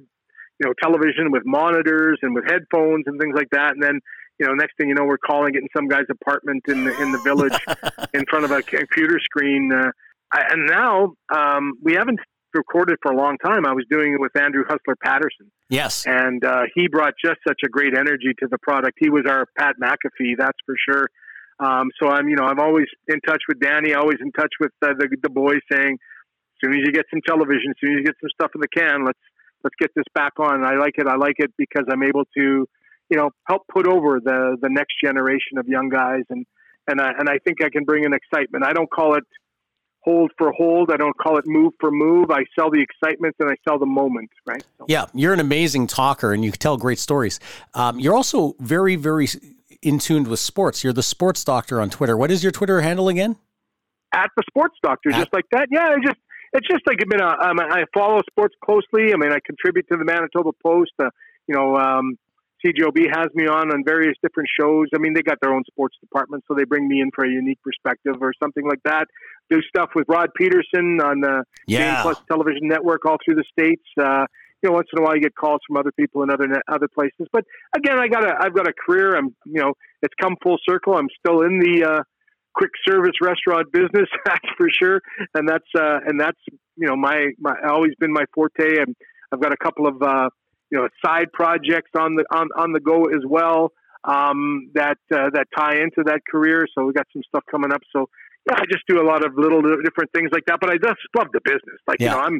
[0.61, 3.73] you know, television with monitors and with headphones and things like that.
[3.73, 3.99] And then,
[4.39, 7.01] you know, next thing you know, we're calling it in some guy's apartment in the
[7.01, 7.57] in the village,
[8.13, 9.71] in front of a computer screen.
[9.73, 9.89] Uh,
[10.31, 12.19] I, and now um, we haven't
[12.53, 13.65] recorded for a long time.
[13.65, 16.05] I was doing it with Andrew Hustler Patterson Yes.
[16.05, 18.97] and uh, he brought just such a great energy to the product.
[18.99, 21.09] He was our Pat McAfee, that's for sure.
[21.59, 24.71] Um, so I'm, you know, I'm always in touch with Danny, always in touch with
[24.81, 27.97] uh, the the boys, saying, as soon as you get some television, as soon as
[27.99, 29.19] you get some stuff in the can, let's
[29.63, 30.63] let's get this back on.
[30.63, 31.07] I like it.
[31.07, 32.67] I like it because I'm able to,
[33.09, 36.45] you know, help put over the the next generation of young guys, and
[36.87, 38.65] and I, and I think I can bring an excitement.
[38.65, 39.23] I don't call it
[40.03, 40.91] hold for hold.
[40.91, 42.31] I don't call it move for move.
[42.31, 44.63] I sell the excitement and I sell the moment, right?
[44.79, 44.85] So.
[44.87, 47.39] Yeah, you're an amazing talker and you tell great stories.
[47.75, 49.27] Um, you're also very, very
[49.83, 50.83] in tuned with sports.
[50.83, 52.17] You're the sports doctor on Twitter.
[52.17, 53.35] What is your Twitter handle again?
[54.13, 55.67] at the sports doctor, At- just like that.
[55.71, 56.19] Yeah, I just
[56.53, 59.13] it's just like I've been a, um, I follow sports closely.
[59.13, 60.91] I mean, I contribute to the Manitoba Post.
[60.99, 61.09] Uh,
[61.47, 62.17] you know, um,
[62.63, 64.87] CJOB has me on on various different shows.
[64.93, 67.29] I mean, they got their own sports department, so they bring me in for a
[67.29, 69.07] unique perspective or something like that.
[69.49, 71.43] Do stuff with Rod Pedersen on the
[71.95, 73.83] Game Plus Television Network all through the states.
[73.99, 74.25] Uh,
[74.61, 76.87] you know, once in a while you get calls from other people in other other
[76.87, 77.27] places.
[77.31, 77.45] But
[77.75, 79.15] again, I got a I've got a career.
[79.17, 80.95] I'm you know it's come full circle.
[80.95, 82.03] I'm still in the uh,
[82.53, 85.01] quick service restaurant business, that's for sure.
[85.33, 86.39] And that's uh, and that's
[86.77, 88.77] you know my my always been my forte.
[88.77, 88.95] And
[89.31, 90.29] I've got a couple of uh,
[90.69, 93.71] you know side projects on the on on the go as well
[94.03, 96.67] um, that uh, that tie into that career.
[96.77, 97.81] So we got some stuff coming up.
[97.95, 98.09] So
[98.49, 100.59] yeah, I just do a lot of little different things like that.
[100.59, 101.79] But I just love the business.
[101.87, 102.11] Like Yeah.
[102.11, 102.39] you know, I'm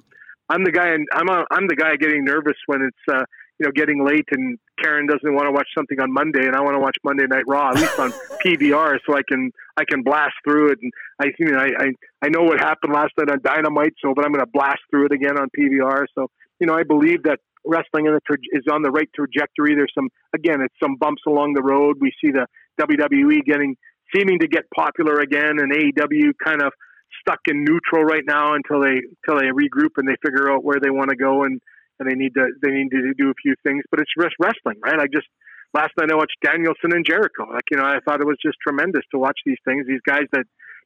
[0.49, 3.23] I'm the guy, and I'm a, I'm the guy getting nervous when it's uh,
[3.61, 6.61] you know getting late, and Karen doesn't want to watch something on Monday, and I
[6.61, 8.11] want to watch Monday Night Raw at least on
[8.45, 10.91] PVR, so I can I can blast through it, and
[11.21, 11.87] I you know I I,
[12.25, 15.05] I know what happened last night on Dynamite, so but I'm going to blast through
[15.05, 16.05] it again on PVR.
[16.15, 19.75] So you know I believe that wrestling in the tra- is on the right trajectory.
[19.75, 21.97] There's some again, it's some bumps along the road.
[22.01, 22.47] We see the
[22.81, 23.75] WWE getting
[24.11, 26.73] seeming to get popular again, and AEW kind of
[27.21, 30.79] stuck in neutral right now until they until they regroup and they figure out where
[30.81, 31.43] they want to go.
[31.43, 31.61] And
[32.01, 33.83] and they need to they need to do a few things.
[33.91, 34.99] But it's just wrestling, right?
[34.99, 35.27] I just
[35.73, 37.45] last night I watched Danielson and Jericho.
[37.53, 39.85] Like you know, I thought it was just tremendous to watch these things.
[39.87, 40.45] These guys that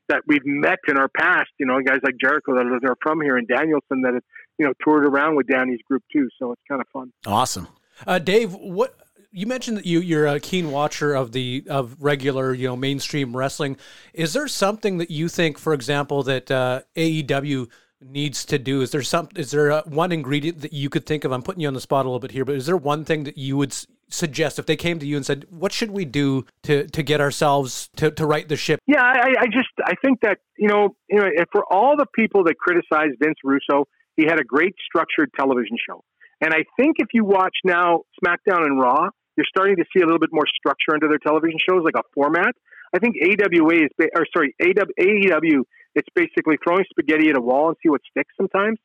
[0.09, 2.97] that we've met in our past, you know, guys like Jericho that are, that are
[3.01, 4.23] from here, and Danielson that have
[4.59, 6.27] you know toured around with Danny's group too.
[6.37, 7.11] So it's kind of fun.
[7.25, 7.69] Awesome.
[8.05, 8.95] Uh, Dave, what
[9.31, 13.35] you mentioned that you you're a keen watcher of the of regular you know mainstream
[13.35, 13.77] wrestling.
[14.13, 17.69] Is there something that you think, for example, that uh, AEW
[18.09, 18.81] needs to do?
[18.81, 19.29] Is there some?
[19.35, 21.31] Is there uh one ingredient that you could think of?
[21.31, 23.23] I'm putting you on the spot a little bit here, but is there one thing
[23.23, 23.75] that you would
[24.09, 27.21] suggest if they came to you and said, "What should we do to to get
[27.21, 28.79] ourselves to to right the ship"?
[28.87, 32.43] Yeah, I, I just I think that you know you know for all the people
[32.45, 33.85] that criticize Vince Russo,
[34.15, 36.03] he had a great structured television show,
[36.41, 40.05] and I think if you watch now SmackDown and Raw, you're starting to see a
[40.05, 42.53] little bit more structure into their television shows, like a format.
[42.93, 45.63] I think AWA is or sorry AW, AEW.
[45.95, 48.33] It's basically throwing spaghetti at a wall and see what sticks.
[48.37, 48.77] Sometimes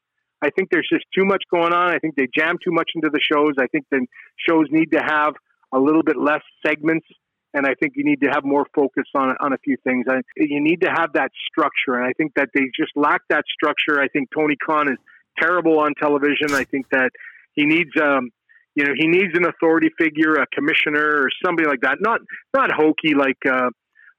[0.43, 1.95] I think there's just too much going on.
[1.95, 3.55] I think they jam too much into the shows.
[3.61, 4.07] I think the
[4.49, 5.35] shows need to have
[5.73, 7.07] a little bit less segments
[7.55, 10.07] and I think you need to have more focus on on a few things.
[10.09, 13.45] I, you need to have that structure, and I think that they just lack that
[13.53, 14.01] structure.
[14.01, 14.99] I think Tony Khan is
[15.41, 16.53] terrible on television.
[16.53, 17.11] I think that
[17.55, 18.31] he needs, um,
[18.75, 21.99] you know, he needs an authority figure, a commissioner or somebody like that.
[22.01, 22.21] Not
[22.55, 23.71] not hokey like uh,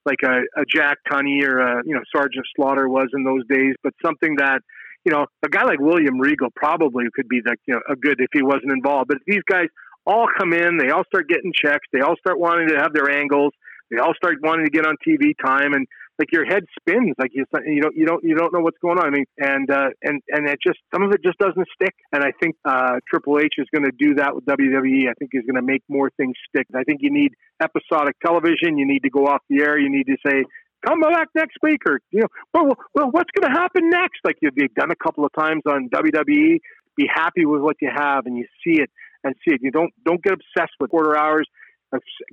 [0.05, 3.75] like a, a Jack Tunney or a, you know Sergeant Slaughter was in those days,
[3.83, 4.61] but something that
[5.05, 8.19] you know a guy like William Regal probably could be like you know a good
[8.19, 9.07] if he wasn't involved.
[9.07, 9.67] But these guys
[10.05, 13.09] all come in, they all start getting checks, they all start wanting to have their
[13.09, 13.53] angles,
[13.91, 15.87] they all start wanting to get on TV time, and
[16.21, 18.99] like your head spins, like you you don't you don't you don't know what's going
[18.99, 19.07] on.
[19.07, 21.95] I mean, and uh, and and it just some of it just doesn't stick.
[22.13, 25.09] And I think uh, Triple H is going to do that with WWE.
[25.09, 26.67] I think he's going to make more things stick.
[26.75, 28.77] I think you need episodic television.
[28.77, 29.79] You need to go off the air.
[29.79, 30.43] You need to say.
[30.85, 34.17] Come back next week, or you know, well, well, what's going to happen next?
[34.23, 36.57] Like you've done a couple of times on WWE.
[36.97, 38.89] Be happy with what you have, and you see it
[39.23, 39.61] and see it.
[39.61, 41.47] You don't don't get obsessed with quarter hours.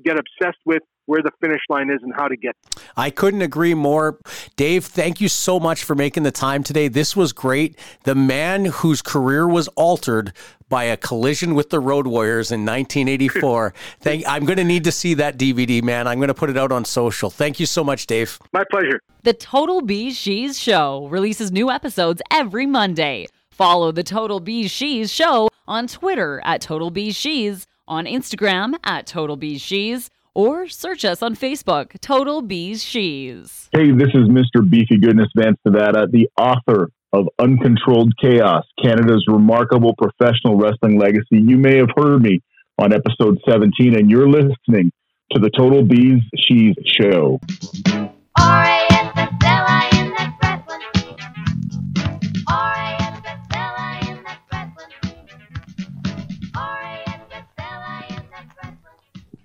[0.02, 2.54] Get obsessed with where the finish line is and how to get.
[2.96, 4.18] I couldn't agree more.
[4.56, 6.88] Dave, thank you so much for making the time today.
[6.88, 7.78] This was great.
[8.04, 10.34] The man whose career was altered
[10.68, 13.72] by a collision with the Road Warriors in 1984.
[14.00, 16.06] thank, I'm going to need to see that DVD, man.
[16.06, 17.30] I'm going to put it out on social.
[17.30, 18.38] Thank you so much, Dave.
[18.52, 19.00] My pleasure.
[19.22, 23.28] The Total BeezSheez Show releases new episodes every Monday.
[23.50, 30.10] Follow the Total BeezSheez Show on Twitter at Total BeezSheez, on Instagram at Total BeezSheez,
[30.38, 33.70] or search us on Facebook, Total BeezSheez.
[33.72, 34.62] Hey, this is Mr.
[34.62, 41.42] Beefy Goodness Vance Nevada, the author of Uncontrolled Chaos, Canada's remarkable professional wrestling legacy.
[41.42, 42.38] You may have heard me
[42.78, 44.92] on episode 17, and you're listening
[45.32, 47.40] to the Total Bees She's Show.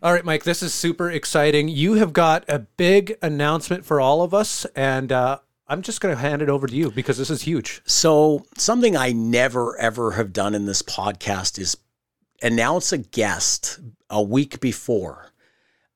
[0.04, 1.70] All right, Mike, this is super exciting.
[1.70, 6.14] You have got a big announcement for all of us, and uh, I'm just going
[6.14, 7.82] to hand it over to you because this is huge.
[7.86, 11.78] So, something I never ever have done in this podcast is
[12.42, 13.80] announce a guest
[14.10, 15.32] a week before.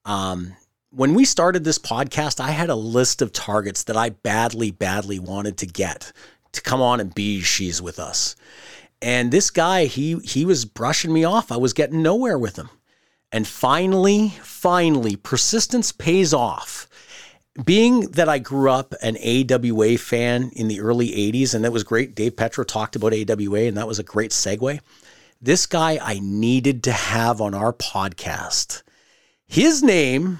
[0.06, 0.56] Um,
[0.92, 5.20] when we started this podcast, I had a list of targets that I badly, badly
[5.20, 6.14] wanted to get
[6.54, 8.38] to come on and BeezSheez with us.
[9.02, 11.52] And this guy, he he was brushing me off.
[11.52, 12.70] I was getting nowhere with him.
[13.32, 16.88] And finally, finally, persistence pays off.
[17.64, 21.84] Being that I grew up an AWA fan in the early 80s, and that was
[21.84, 22.14] great.
[22.16, 24.80] Dave Petro talked about AWA, and that was a great segue.
[25.42, 28.84] This guy I needed to have on our podcast.
[29.48, 30.40] His name,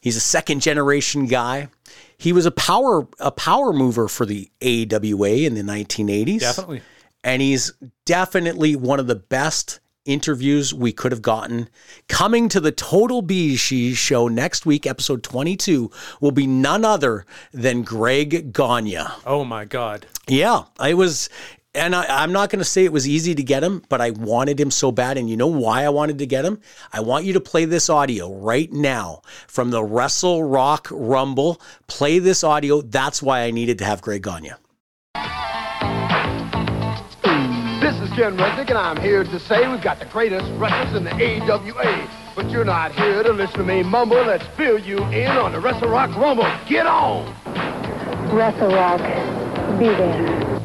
[0.00, 1.68] he's a second generation guy.
[2.16, 6.82] He was a power a power mover for the AWA in the 1980s Definitely.
[7.24, 7.72] and he's
[8.04, 11.68] definitely one of the best interviews we could have gotten.
[12.08, 15.90] Coming to the Total She show next week, episode 22,
[16.20, 18.98] will be none other than Greg Gagne.
[19.26, 20.06] Oh my God.
[20.26, 21.28] Yeah, I was,
[21.74, 24.10] and I, I'm not going to say it was easy to get him, but I
[24.10, 25.18] wanted him so bad.
[25.18, 26.60] And you know why I wanted to get him?
[26.92, 31.60] I want you to play this audio right now from the Wrestle Rock Rumble.
[31.86, 32.80] Play this audio.
[32.80, 34.52] That's why I needed to have Greg Gagne.
[38.10, 41.04] This is Ken Resnick, and I'm here to say we've got the greatest wrestlers in
[41.04, 42.08] the AWA.
[42.34, 44.16] But you're not here to listen to me mumble.
[44.16, 46.50] Let's fill you in on the Wrestle Rock Rumble.
[46.66, 47.26] Get on!
[48.34, 49.00] Wrestle Rock.
[49.78, 50.60] Be there.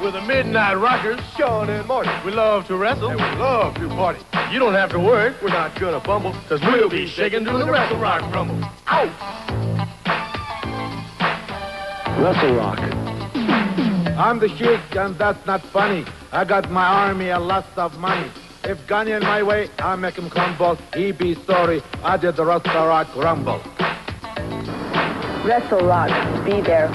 [0.00, 2.10] We're the Midnight Rockers, Shawn and Marty.
[2.24, 4.20] We love to wrestle, and we love to party.
[4.52, 7.70] You don't have to worry, we're not gonna bumble, cause we'll be shaking through the
[7.70, 8.62] Wrestle Rock Rumble.
[8.86, 9.10] Out!
[12.20, 12.95] Wrestle Rock.
[14.16, 16.06] I'm the Sheik, and that's not funny.
[16.32, 18.30] I got my army a lot of money.
[18.64, 20.78] If Gagne in my way, I make him crumble.
[20.94, 21.82] He be sorry.
[22.02, 23.60] I did the Rasta Rock Rumble.
[25.44, 26.08] Wrestle Rock,
[26.46, 26.88] be there.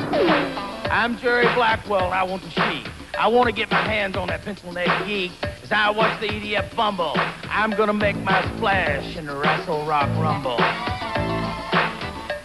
[0.90, 2.12] I'm Jerry Blackwell.
[2.12, 2.84] I want to see.
[3.18, 6.28] I want to get my hands on that pencil neck geek as I watch the
[6.28, 7.14] EDF fumble.
[7.44, 10.58] I'm gonna make my splash in the Wrestle Rock Rumble.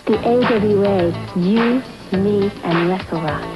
[0.05, 1.83] The AWA, you,
[2.19, 3.56] me, and Wrestle Rock.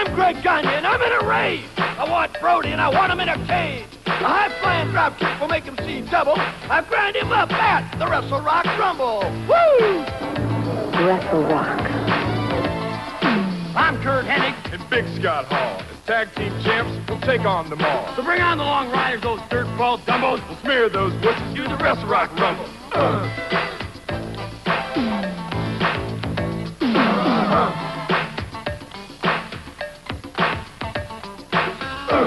[0.00, 1.60] I'm Greg Gagne, and I'm in a rage.
[1.76, 3.84] I want Brody, and I want him in a cage.
[4.06, 6.32] A high-flying drop kick will make him see double.
[6.70, 9.20] I've grind him up at the Wrestle Rock Rumble.
[9.46, 10.00] Woo!
[11.04, 11.80] Wrestle Rock.
[13.76, 14.72] I'm Curt Hennig.
[14.72, 15.82] And Big Scott Hall.
[15.90, 18.16] As tag team champs, we'll take on them all.
[18.16, 20.40] So bring on the long riders, those dirt-ball dumbos.
[20.48, 22.64] We'll smear those bushes through the Wrestle Rock Rumble.
[22.92, 23.50] Uh-huh.
[32.10, 32.18] This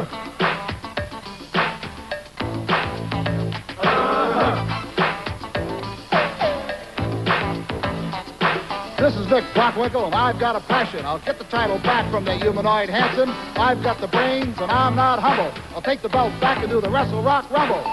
[9.17, 11.05] is Nick Bockwinkel, and I've got a passion.
[11.05, 13.29] I'll get the title back from the humanoid Hansen.
[13.59, 15.51] I've got the brains, and I'm not humble.
[15.75, 17.83] I'll take the belt back and do the Wrestle Rock Rumble.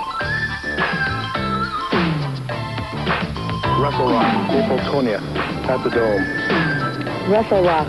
[3.82, 5.22] Wrestle Rock, April 20th,
[5.68, 7.32] at the Dome.
[7.32, 7.88] Wrestle Rock,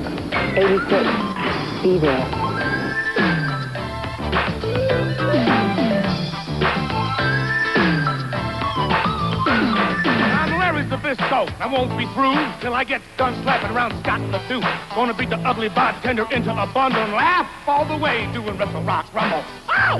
[0.57, 2.40] 86, be there.
[11.59, 14.65] I won't be through till I get done slapping around Scott the tooth.
[14.93, 18.83] Gonna beat the ugly bartender into a bundle and laugh all the way doing Wrestle
[18.83, 19.43] Rock Rumble.
[19.69, 19.99] Ow!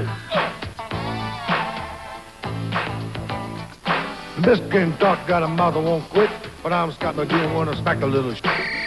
[4.40, 6.30] This game talk got a mouth that won't quit,
[6.64, 8.42] but I'm Scott Lagoon, wanna smack a little sh-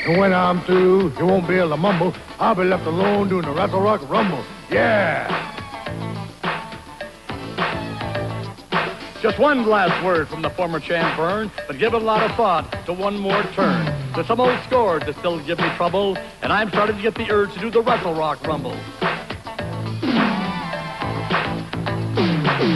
[0.06, 2.14] And when I'm through, you won't be able to mumble.
[2.40, 4.44] I'll be left alone doing the Wrestle Rock Rumble.
[4.70, 5.43] Yeah!
[9.24, 12.36] Just one last word from the former champ Verne, but give it a lot of
[12.36, 13.86] thought to one more turn.
[14.12, 17.30] There's some old scores that still give me trouble, and I'm starting to get the
[17.30, 18.76] urge to do the Wrestle Rock Rumble.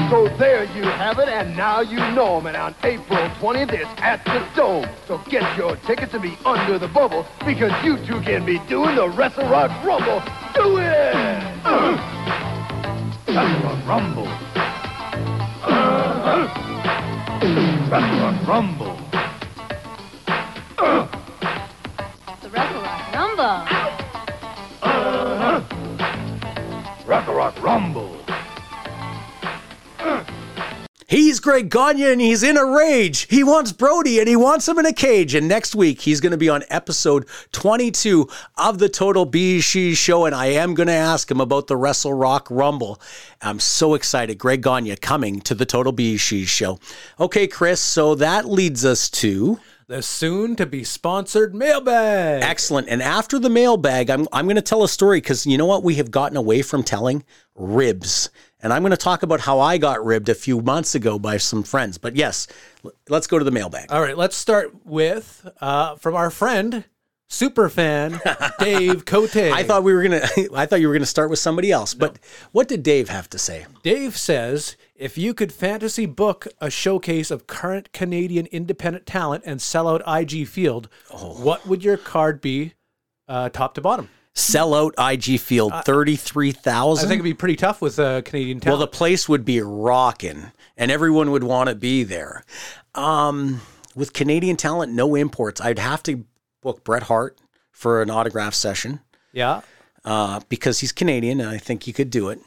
[0.08, 2.46] So there you have it, and now you know 'em.
[2.46, 4.86] And on April 20th, it's at the Dome.
[5.06, 8.96] So get your tickets and be under the bubble, because you two can be doing
[8.96, 10.22] the Wrestle Rock Rumble.
[10.54, 11.14] Do it!
[13.26, 14.47] Wrestle Rock Rumble.
[18.48, 18.96] Rumble.
[22.42, 23.44] The Wrestle Rock Rumble.
[24.82, 25.62] Uh-huh.
[27.06, 28.17] Wrestle Rock Rumble.
[31.08, 33.26] He's Greg Gagne and he's in a rage.
[33.30, 35.34] He wants Brody and he wants him in a cage.
[35.34, 38.28] And next week he's going to be on episode 22
[38.58, 40.26] of the Total BeezSheez Show.
[40.26, 43.00] And I am going to ask him about the Wrestle Rock Rumble.
[43.40, 44.36] I'm so excited.
[44.36, 46.78] Greg Gagne coming to the Total BeezSheez Show.
[47.18, 47.80] Okay, Chris.
[47.80, 52.42] So that leads us to the soon to be sponsored mailbag.
[52.42, 52.86] Excellent.
[52.90, 55.82] And after the mailbag, I'm, I'm going to tell a story because you know what
[55.82, 57.24] we have gotten away from telling?
[57.54, 58.28] Ribs.
[58.60, 61.36] And I'm going to talk about how I got ribbed a few months ago by
[61.36, 61.96] some friends.
[61.96, 62.48] But yes,
[63.08, 63.92] let's go to the mailbag.
[63.92, 66.84] All right, let's start with uh, from our friend,
[67.28, 68.20] super fan
[68.58, 69.36] Dave Cote.
[69.36, 70.26] I thought we were gonna.
[70.54, 71.94] I thought you were gonna start with somebody else.
[71.94, 72.18] But
[72.50, 73.66] what did Dave have to say?
[73.84, 79.62] Dave says, if you could fantasy book a showcase of current Canadian independent talent and
[79.62, 81.40] sell out IG Field, Oh.
[81.40, 82.74] what would your card be,
[83.28, 84.08] uh, top to bottom?
[84.38, 88.60] Sell out IG Field thirty three I think it'd be pretty tough with uh, Canadian
[88.60, 88.78] talent.
[88.78, 92.44] Well, the place would be rocking, and everyone would want to be there.
[92.94, 93.60] Um,
[93.94, 95.60] with Canadian talent, no imports.
[95.60, 96.24] I'd have to
[96.62, 97.36] book Bret Hart
[97.72, 99.00] for an autograph session.
[99.32, 99.60] yeah.
[100.04, 102.40] uh, because he's Canadian, and I think he could do it.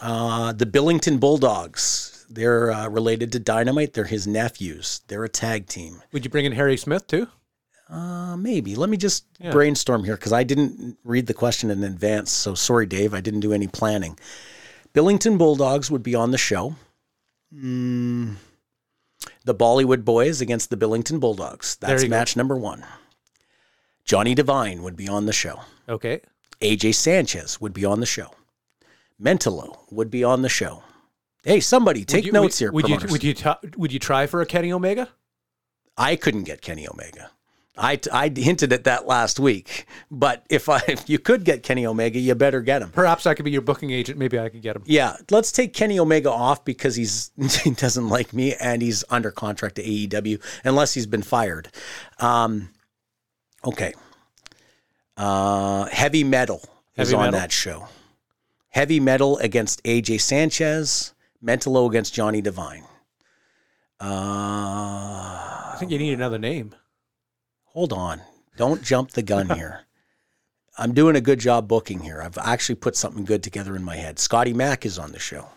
[0.00, 3.92] Uh, the Billington Bulldogs, they're uh, related to Dynamite.
[3.92, 5.02] They're his nephews.
[5.08, 6.02] They're a tag team.
[6.12, 7.28] Would you bring in Harry Smith too?
[7.88, 8.74] Uh, maybe.
[8.74, 9.50] Let me just Yeah.
[9.50, 12.32] brainstorm here because I didn't read the question in advance.
[12.32, 13.12] So sorry, Dave.
[13.14, 14.18] I didn't do any planning.
[14.94, 16.76] Billington Bulldogs would be on the show.
[17.54, 18.36] Mm,
[19.44, 21.76] the Bollywood Boys against the Billington Bulldogs.
[21.76, 22.16] That's you go.
[22.16, 22.84] match number one.
[24.04, 25.60] Johnny Devine would be on the show.
[25.88, 26.20] Okay.
[26.60, 28.30] AJ Sanchez would be on the show.
[29.20, 30.82] Mentolo would be on the show.
[31.44, 32.72] Hey, somebody take you- notes would, here.
[32.72, 35.10] Would you would you ta- would you try for a Kenny Omega?
[35.96, 37.30] I couldn't get Kenny Omega.
[37.76, 41.86] I, I hinted at that last week, but if I if you could get Kenny
[41.86, 42.90] Omega, you better get him.
[42.90, 44.18] Perhaps I could be your booking agent.
[44.18, 44.82] Maybe I could get him.
[44.86, 49.30] Yeah, let's take Kenny Omega off because he's he doesn't like me and he's under
[49.30, 51.68] contract to AEW unless he's been fired.
[52.20, 52.70] Um,
[53.64, 53.94] okay.
[55.16, 56.62] Uh, heavy metal
[56.96, 57.40] is Heavy on metal?
[57.40, 57.88] that show.
[58.70, 62.82] Heavy Metal against AJ Sanchez, Mentalo against Johnny Devine.
[64.00, 64.06] Uh,
[65.72, 66.74] I think you need another name.
[67.74, 68.22] Hold on.
[68.56, 69.80] Don't jump the gun here.
[70.78, 72.22] I'm doing a good job booking here.
[72.22, 74.18] I've actually put something good together in my head.
[74.18, 75.48] Scotty Mack is on the show.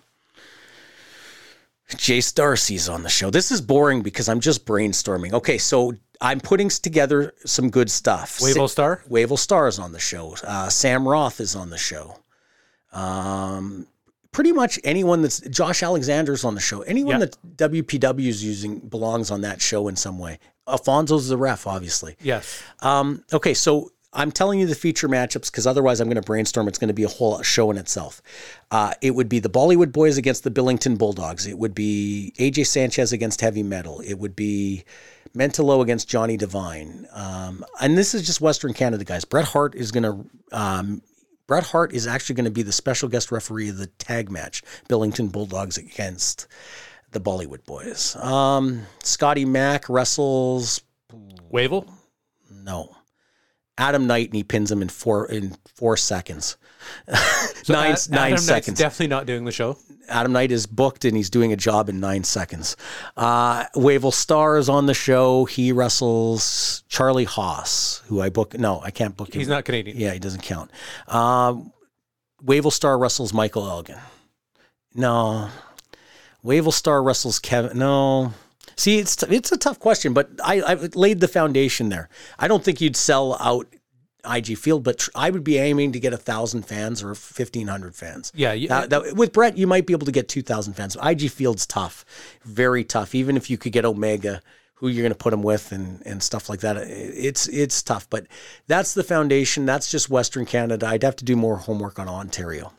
[1.91, 3.30] Jace Darcy's on the show.
[3.30, 5.32] This is boring because I'm just brainstorming.
[5.32, 8.39] Okay, so I'm putting together some good stuff.
[8.41, 9.03] Wavell Starr?
[9.07, 10.36] Wavell Starr is on the show.
[10.43, 12.18] Uh, Sam Roth is on the show.
[12.91, 13.88] Um,
[14.34, 16.82] pretty much anyone that's Josh Alexander's on the show.
[16.82, 17.28] Anyone Yeah.
[17.28, 20.39] that WPW is using belongs on that show in some way.
[20.68, 22.15] Alfonso's the ref, obviously.
[22.22, 22.61] Yes.
[22.82, 26.68] Um, okay, so I'm telling you the feature matchups because otherwise I'm going to brainstorm.
[26.68, 28.22] It's going to be a whole show in itself.
[28.72, 31.45] Uh, it would be the Bollywood Boys against the Billington Bulldogs.
[31.45, 33.99] It would be AJ Sanchez against Heavy Metal.
[34.01, 34.86] It would be
[35.36, 37.07] Mentalo against Johnny Devine.
[37.13, 39.24] Um, and this is just Western Canada, guys.
[39.24, 40.57] Bret Hart is going to.
[40.57, 41.01] Um,
[41.45, 44.63] Bret Hart is actually going to be the special guest referee of the tag match,
[44.89, 46.45] Billington Bulldogs against
[47.12, 48.16] the Bollywood Boys.
[48.18, 50.82] Um, Scotty Mack wrestles
[51.51, 51.88] Wavell?
[52.64, 52.93] no.
[53.80, 56.58] Adam Knight and he pins him in four in four seconds.
[57.64, 58.78] So nine Ad- nine Adam Knight's seconds.
[58.80, 59.78] definitely not doing the show.
[60.08, 62.78] Adam Knight is booked and he's doing a job in nine seconds.
[63.18, 65.43] Uh, Wavell Starr is on the show.
[65.43, 68.58] He wrestles Charlie Haas, who I book.
[68.58, 69.39] No, I can't book him.
[69.41, 69.97] He's not Canadian.
[69.97, 70.72] Yeah, he doesn't count.
[71.10, 71.74] Um,
[72.41, 73.97] Wavell Starr wrestles Michael Elgin.
[74.95, 75.49] No.
[76.43, 77.77] Wavell Starr wrestles Kevin.
[77.77, 78.33] No.
[78.75, 82.09] See, it's it's a tough question, but I, I laid the foundation there.
[82.38, 83.67] I don't think you'd sell out
[84.29, 87.67] IG Field, but tr- I would be aiming to get a thousand fans or fifteen
[87.67, 88.31] hundred fans.
[88.35, 90.95] Yeah, you- That- that- with Bret, you might be able to get two thousand fans.
[91.01, 92.05] IG Field's tough,
[92.43, 93.15] very tough.
[93.15, 94.41] Even if you could get Omega,
[94.75, 98.07] who you're going to put him with, and and stuff like that, it's it's tough.
[98.11, 98.27] But
[98.67, 99.65] that's the foundation.
[99.65, 100.85] That's just Western Canada.
[100.88, 102.73] I'd have to do more homework on Ontario.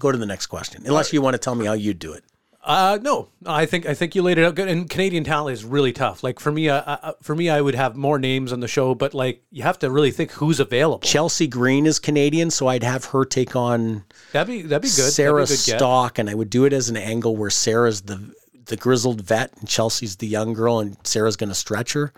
[0.00, 2.24] Go to the next question, unless you want to tell me how you do it.
[2.66, 4.66] Uh, no, I think I think you laid it out good.
[4.66, 6.24] And Canadian talent is really tough.
[6.24, 8.92] Like for me, uh, uh, for me, I would have more names on the show,
[8.92, 10.98] but like you have to really think who's available.
[10.98, 15.12] Chelsea Green is Canadian, so I'd have her take on That'd be that'd be good.
[15.12, 15.78] Sarah be good get.
[15.78, 19.56] Stock, and I would do it as an angle where Sarah's the the grizzled vet
[19.60, 22.12] and Chelsea's the young girl, and Sarah's going to stretch her,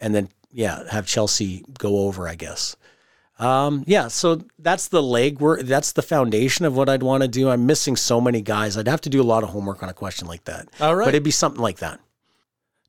[0.00, 2.74] and then yeah, have Chelsea go over, I guess.
[3.40, 5.60] Um, yeah, so that's the leg work.
[5.62, 7.48] That's the foundation of what I'd want to do.
[7.48, 8.76] I'm missing so many guys.
[8.76, 10.68] I'd have to do a lot of homework on a question like that.
[10.80, 11.06] All right.
[11.06, 12.00] but it'd be something like that.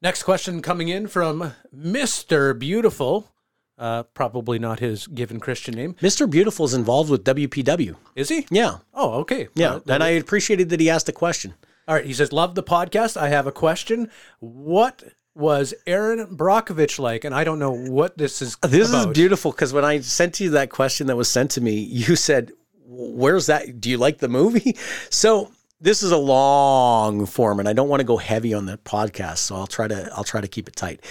[0.01, 3.31] Next question coming in from Mister Beautiful.
[3.77, 5.95] Uh, probably not his given Christian name.
[6.01, 6.29] Mr.
[6.29, 7.95] Beautiful is involved with WPW.
[8.15, 8.45] Is he?
[8.51, 9.47] Yeah, Oh, okay.
[9.55, 11.55] yeah, Uh, and I appreciated that he asked a question.
[11.87, 12.05] All right.
[12.05, 13.17] He says, "Love the podcast.
[13.17, 14.11] I have a question.
[14.39, 15.03] What
[15.35, 18.57] was Erin Brockovich like?" And I don't know what this is.
[18.63, 19.09] This about.
[19.09, 22.15] is beautiful because when I sent you that question that was sent to me, you
[22.15, 22.51] said,
[22.85, 23.79] "Where's that?
[23.79, 24.77] Do you like the movie?"
[25.09, 25.51] So
[25.81, 29.39] this is a long form, and I don't want to go heavy on the podcast,
[29.39, 31.03] so I'll try to I'll try to keep it tight.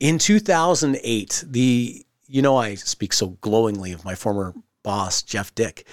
[0.00, 5.86] In 2008, the you know I speak so glowingly of my former boss Jeff Dick.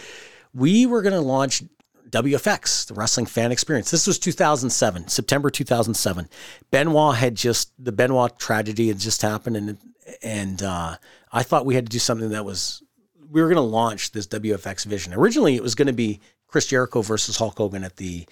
[0.54, 1.64] We were going to launch
[2.12, 3.90] WFX, the Wrestling Fan Experience.
[3.90, 6.30] This was 2007, September 2007.
[6.70, 9.78] Benoit had just the Benoit tragedy had just happened, and
[10.22, 10.98] and uh,
[11.32, 12.84] I thought we had to do something that was
[13.30, 15.14] we were going to launch this WFX vision.
[15.14, 18.28] Originally, it was going to be Chris Jericho versus Hulk Hogan at the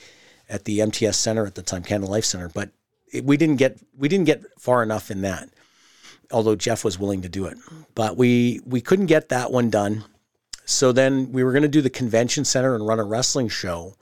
[0.50, 2.72] at the MTS Center at the time, Canada Life Center, but
[3.12, 5.50] it, we didn't get we didn't get far enough in that.
[6.32, 7.58] Although Jeff was willing to do it,
[7.96, 10.04] but we we couldn't get that one done.
[10.70, 13.96] So then we were going to do the convention center and run a wrestling show.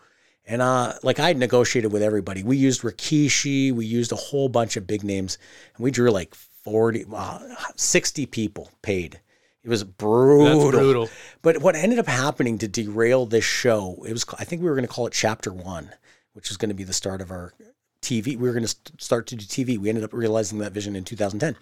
[0.46, 2.44] And uh, like I had negotiated with everybody.
[2.44, 5.38] We used Rikishi, we used a whole bunch of big names,
[5.76, 7.40] and we drew like 40, uh,
[7.78, 9.22] 60 people paid.
[9.64, 10.70] It was brutal.
[10.72, 11.10] brutal.
[11.42, 14.76] But what ended up happening to derail this show, it was I think we were
[14.76, 15.92] going to call it Chapter One,
[16.34, 17.54] which was going to be the start of our
[18.02, 18.38] TV.
[18.38, 19.78] We were going to start to do TV.
[19.78, 21.56] We ended up realizing that vision in 2010.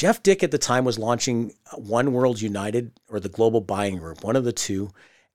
[0.00, 4.24] Jeff Dick at the time was launching One World United or the Global Buying Group,
[4.24, 4.88] one of the two,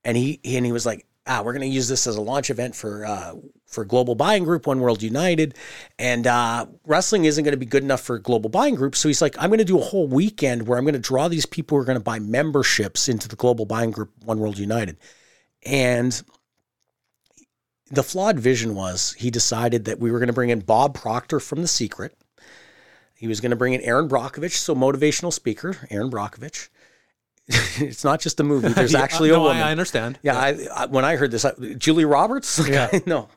[0.03, 2.49] and he and he was like, "Ah, we're going to use this as a launch
[2.49, 3.35] event for uh,
[3.67, 5.55] for Global Buying Group, One World United,
[5.99, 9.21] and uh, wrestling isn't going to be good enough for Global Buying Group." So he's
[9.21, 11.77] like, "I'm going to do a whole weekend where I'm going to draw these people
[11.77, 14.97] who are going to buy memberships into the Global Buying Group, One World United,"
[15.63, 16.23] and
[17.91, 21.39] the flawed vision was he decided that we were going to bring in Bob Proctor
[21.39, 22.17] from The Secret.
[23.15, 26.69] He was going to bring in Erin Brockovich, so motivational speaker, Erin Brockovich.
[27.47, 28.67] it's not just a movie.
[28.73, 29.63] There's Yeah, actually no, a woman.
[29.63, 30.19] I understand.
[30.21, 32.59] Yeah, I, I, when I heard this, I, Julie Roberts.
[32.59, 32.99] Like, Yeah.
[33.05, 33.29] no.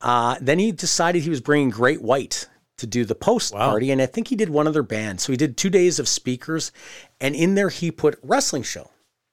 [0.00, 2.48] Uh, then he decided he was bringing Great White
[2.78, 5.20] to do the post party, and I think he did one other band.
[5.20, 6.72] So he did two days of speakers,
[7.20, 8.90] and in there he put wrestling show.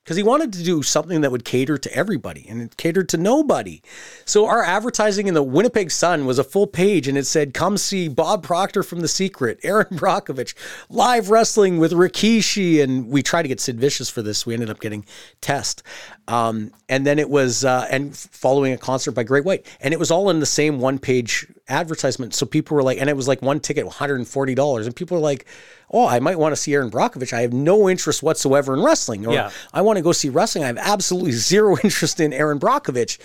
[0.08, 3.18] Because he wanted to do something that would cater to everybody and it catered to
[3.18, 3.82] nobody.
[4.24, 7.76] So our advertising in the Winnipeg Sun was a full page and it said, "Come
[7.76, 10.54] see Bob Proctor from The Secret, Erin Brockovich,
[10.90, 14.46] live wrestling with Rikishi," and we tried to get Sid Vicious for this.
[14.46, 15.06] We ended up getting
[15.42, 15.84] Test,
[16.28, 20.00] um, and then it was uh, and following a concert by Great White, and it
[20.00, 22.34] was all in the same one page advertisement.
[22.34, 24.86] So people were like, and it was like one ticket, one hundred and forty dollars,
[24.86, 25.46] and people were like.
[25.90, 27.32] Oh, I might want to see Erin Brockovich.
[27.32, 29.26] I have no interest whatsoever in wrestling.
[29.26, 29.52] Or Yeah.
[29.74, 30.66] I want to go see wrestling.
[30.66, 33.20] I have absolutely zero interest in Erin Brockovich.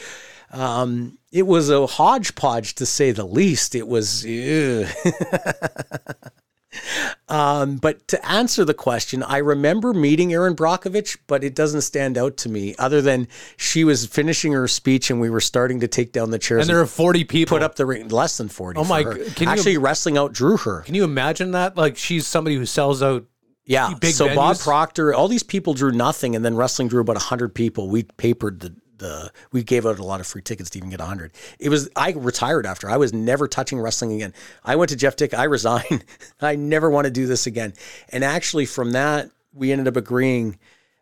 [0.53, 3.75] Um, it was a hodgepodge to say the least.
[3.75, 4.25] It was.
[7.29, 12.19] um, but to answer the question, I remember meeting Erin Brockovich, but it doesn't stand
[12.19, 15.89] out to me other than she was finishing her speech and we were starting to
[15.89, 16.63] take down the chairs.
[16.63, 17.57] And there are 40 people.
[17.57, 18.81] Put up the ring, less than 40.
[18.81, 19.15] Oh my her.
[19.15, 20.81] g- can you- Actually, wrestling outdrew her.
[20.83, 21.77] Can you imagine that?
[21.77, 23.25] Like she's somebody who sells out.
[23.65, 23.95] Yeah.
[24.01, 24.59] big so Bob?
[24.59, 27.89] Proctor, all these people drew nothing, and then wrestling drew about hundred people.
[27.89, 31.01] We papered the the we gave out a lot of free tickets to even get
[31.01, 31.33] hundred.
[31.59, 32.89] It was I retired after.
[32.89, 34.33] I was never touching wrestling again.
[34.65, 35.35] I went to Jeff Dick.
[35.35, 36.05] I resigned.
[36.41, 37.75] I never want to do this again.
[38.09, 40.59] And actually, from that, we ended up agreeing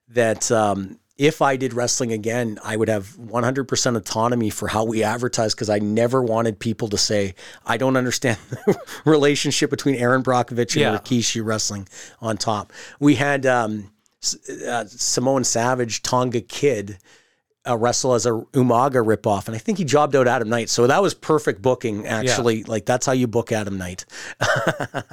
[0.08, 5.04] that um, if I did wrestling again, I would have 100% autonomy for how we
[5.04, 7.34] advertise because I never wanted people to say,
[7.66, 10.96] I don't understand the relationship between Erin Brockovich and Yeah.
[10.98, 11.86] Rikishi wrestling
[12.20, 12.72] on top.
[12.98, 13.92] We had um,
[14.66, 16.98] uh, Simone Savage, Tonga Kid.
[17.68, 20.70] Uh, wrestle as a Umaga ripoff, and I think he jobbed out Adam Knight.
[20.70, 22.64] So that was perfect booking, actually.
[22.64, 24.06] Like that's how you book Adam Knight.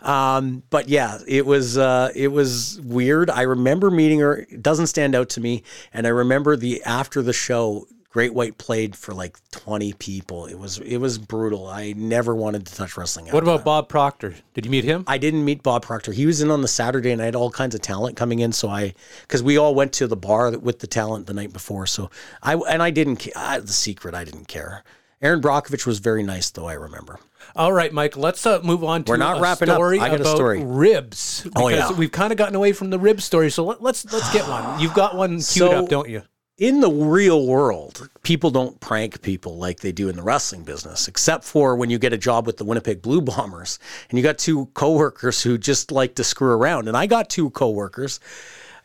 [0.00, 3.28] Um, but yeah, it was uh, it was weird.
[3.28, 4.38] I remember meeting her.
[4.50, 5.62] It doesn't stand out to me,
[5.92, 10.46] and I remember the after the show, Great White played for like twenty people.
[10.46, 11.66] It was it was brutal.
[11.66, 13.26] I never wanted to touch wrestling.
[13.26, 14.34] What about Bob Proctor?
[14.54, 15.04] Did you meet him?
[15.06, 16.12] I didn't meet Bob Proctor.
[16.12, 18.52] He was in on the Saturday, and I had all kinds of talent coming in.
[18.52, 21.86] So I, because we all went to the bar with the talent the night before.
[21.86, 22.10] So
[22.42, 23.28] I and I didn't.
[23.36, 24.84] I, the secret, I didn't care.
[25.20, 26.66] Erin Brockovich was very nice, though.
[26.66, 27.18] I remember.
[27.56, 28.16] All right, Mike.
[28.16, 29.80] Let's uh, move on to We're not wrapping up.
[29.80, 30.62] I got a about story.
[30.64, 31.42] ribs.
[31.56, 31.96] Oh, because yeah.
[31.96, 33.50] we've kind of gotten away from the rib story.
[33.50, 34.80] So let, let's let's get one.
[34.80, 36.22] You've got one queued So- up, don't you?
[36.58, 41.06] In the real world, people don't prank people like they do in the wrestling business,
[41.06, 43.78] except for when you get a job with the Winnipeg Blue Bombers
[44.10, 46.88] and you got two coworkers who just like to screw around.
[46.88, 48.18] And I got two coworkers,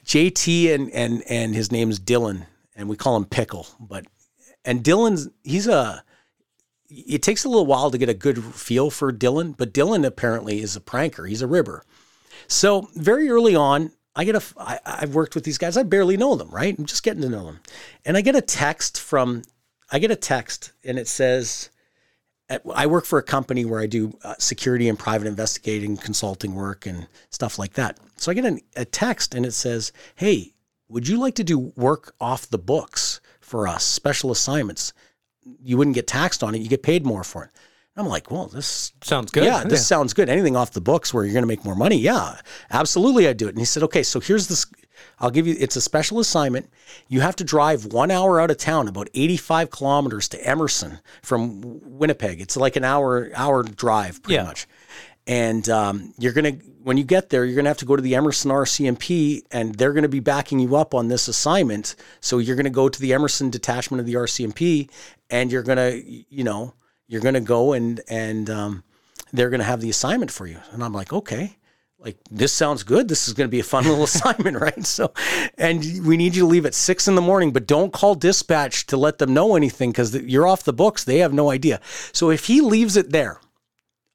[0.05, 2.45] JT and and and his name's Dylan,
[2.75, 3.67] and we call him Pickle.
[3.79, 4.05] But
[4.63, 6.03] and Dylan's he's a
[6.89, 10.61] it takes a little while to get a good feel for Dylan, but Dylan apparently
[10.61, 11.27] is a pranker.
[11.27, 11.83] He's a ribber.
[12.47, 14.43] So very early on, I get a.
[14.57, 15.77] I, I've worked with these guys.
[15.77, 16.77] I barely know them, right?
[16.77, 17.59] I'm just getting to know them,
[18.05, 19.43] and I get a text from.
[19.91, 21.69] I get a text, and it says,
[22.73, 26.85] "I work for a company where I do uh, security and private investigating consulting work
[26.85, 30.53] and stuff like that." So I get an, a text, and it says, "Hey,
[30.89, 34.93] would you like to do work off the books for us, special assignments?
[35.61, 36.59] You wouldn't get taxed on it.
[36.59, 37.51] You get paid more for it."
[37.95, 39.43] I'm like, well, this sounds good.
[39.43, 39.83] Yeah, this Yeah.
[39.97, 40.27] sounds good.
[40.27, 41.97] Anything off the books where you're going to make more money?
[41.97, 42.39] Yeah,
[42.71, 43.49] absolutely, I'd do it.
[43.51, 44.65] And he said, okay, so here's this.
[45.19, 45.55] I'll give you.
[45.59, 46.71] It's a special assignment.
[47.07, 51.61] You have to drive one hour out of town, about 85 kilometers to Emerson from
[51.83, 52.41] Winnipeg.
[52.41, 54.43] It's like an hour hour drive, pretty Yeah.
[54.45, 54.65] much.
[55.27, 58.15] And um, you're gonna when you get there, you're gonna have to go to the
[58.15, 61.95] Emerson RCMP, and they're gonna be backing you up on this assignment.
[62.19, 64.89] So you're gonna go to the Emerson detachment of the RCMP,
[65.29, 65.91] and you're gonna,
[66.29, 66.73] you know,
[67.07, 68.83] you're gonna go and and um,
[69.31, 70.59] they're gonna have the assignment for you.
[70.71, 71.57] And I'm like, okay,
[71.99, 73.07] like this sounds good.
[73.07, 74.85] This is gonna be a fun little assignment, right?
[74.85, 75.13] So,
[75.57, 78.85] and we need you to leave at six in the morning, but don't call dispatch
[78.87, 81.03] to let them know anything because you're off the books.
[81.03, 81.79] They have no idea.
[82.11, 83.39] So if he leaves it there.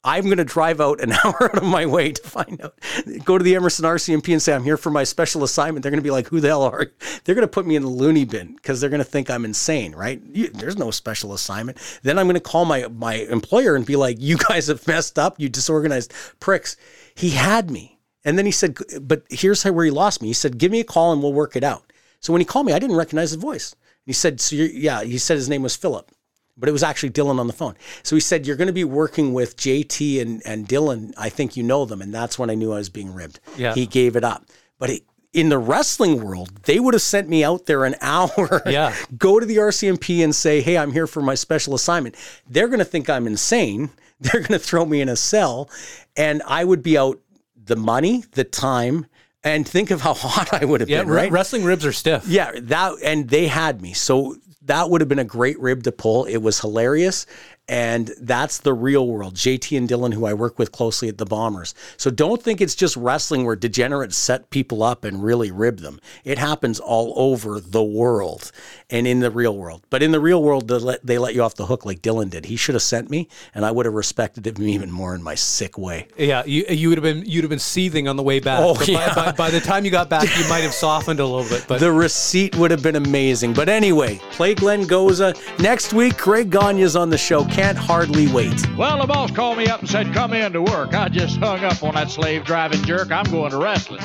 [0.04, 2.78] I'm going to drive out an hour out of my way to find out.
[3.24, 5.82] Go to the Emerson RCMP and say, I'm here for my special assignment.
[5.82, 6.90] They're going to be like, who the hell are you?
[7.24, 9.44] They're going to put me in the loony bin because they're going to think I'm
[9.44, 10.22] insane, right?
[10.32, 11.78] You, there's no special assignment.
[12.02, 15.18] Then I'm going to call my, my employer and be like, you guys have messed
[15.18, 16.76] up, you disorganized pricks.
[17.14, 17.98] He had me.
[18.24, 20.28] And then he said, but here's where he lost me.
[20.28, 21.92] He said, give me a call and we'll work it out.
[22.20, 23.74] So when he called me, I didn't recognize the voice.
[24.04, 26.10] He said, so yeah, he said his name was Philip
[26.58, 27.74] but it was actually Dylan on the phone.
[28.02, 31.14] So he said, You're going to be working with JT and, and Dylan.
[31.16, 32.02] I think you know them.
[32.02, 33.40] And that's when I knew I was being ribbed.
[33.56, 33.74] Yeah.
[33.74, 34.44] He gave it up.
[34.78, 35.02] But it,
[35.32, 38.62] in the wrestling world, they would have sent me out there an hour.
[38.66, 38.94] Yeah.
[39.16, 42.16] go to the RCMP and say, Hey, I'm here for my special assignment.
[42.48, 43.90] They're going to think I'm insane.
[44.20, 45.70] They're going to throw me in a cell.
[46.16, 47.20] And I would be out
[47.62, 49.06] the money, the time,
[49.44, 51.30] and think of how hot I would have Yeah, been, right?
[51.30, 52.26] wrestling ribs are stiff.
[52.26, 53.92] Yeah, that and they had me.
[53.92, 54.34] So
[54.68, 56.24] that would have been a great rib to pull.
[56.24, 57.26] It was hilarious.
[57.68, 59.34] And that's the real world.
[59.34, 61.74] JT and Dylan, who I work with closely at the Bombers.
[61.98, 66.00] So don't think it's just wrestling where degenerates set people up and really rib them.
[66.24, 68.52] It happens all over the world
[68.88, 69.82] and in the real world.
[69.90, 72.30] But in the real world, they let, they let you off the hook like Dylan
[72.30, 72.46] did.
[72.46, 75.34] He should have sent me, and I would have respected him even more in my
[75.34, 76.08] sick way.
[76.16, 78.60] Yeah, you, you would have been you'd have been seething on the way back.
[78.62, 79.14] Oh, But by- yeah.
[79.14, 81.66] by, by the time you got back, you might have softened a little bit.
[81.68, 83.52] But the receipt would have been amazing.
[83.52, 85.34] But anyway, play Glenn Goza.
[85.58, 87.44] Next week, Greg Gagne's on the show.
[87.58, 88.54] Can't hardly wait.
[88.76, 90.94] Well, the boss called me up and said, come in to work.
[90.94, 93.10] I just hung up on that slave driving jerk.
[93.10, 94.00] I'm going to wrestling.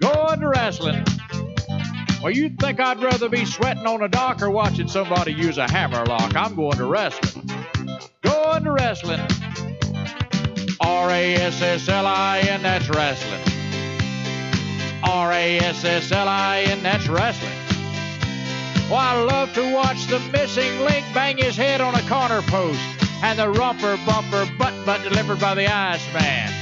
[0.00, 1.02] Going to wrestling.
[2.22, 5.66] Well, you'd think I'd rather be sweating on a dock or watching somebody use a
[5.66, 6.36] hammer lock.
[6.36, 7.48] I'm going to wrestling.
[8.20, 9.26] Going to wrestling.
[10.82, 13.40] R A S S L I N, that's wrestling.
[15.02, 17.63] R A S S L I N, that's wrestling.
[18.90, 22.80] Well, I love to watch the missing link bang his head on a corner post
[23.22, 26.52] and the romper bumper butt butt delivered by the Iceman.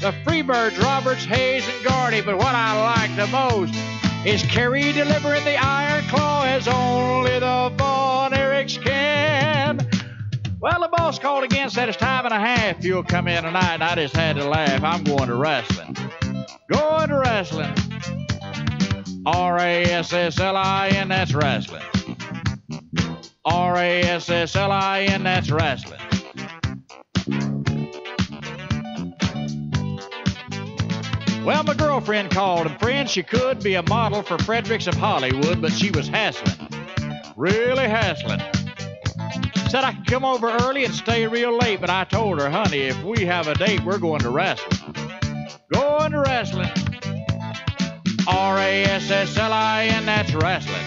[0.00, 3.74] The Freebirds, Roberts, Hayes, and Gordy, but what I like the most
[4.26, 9.88] is Kerry delivering the Iron Claw as only the Von Erichs can.
[10.60, 12.84] Well, the boss called again, said it's time and a half.
[12.84, 14.84] You'll come in tonight, and I just had to laugh.
[14.84, 15.96] I'm going to wrestling.
[16.68, 17.74] Going to wrestling.
[19.24, 21.82] R A S S L I N, that's wrestling.
[23.44, 26.00] R A S S L I N, that's wrestling.
[31.44, 35.60] Well, my girlfriend called, and friend, she could be a model for Fredericks of Hollywood,
[35.60, 36.68] but she was hassling.
[37.36, 38.40] Really hassling.
[39.68, 42.82] Said I could come over early and stay real late, but I told her, honey,
[42.82, 44.94] if we have a date, we're going to wrestling.
[45.72, 46.70] Going to wrestling.
[48.26, 50.86] R A S S L I N, that's wrestling.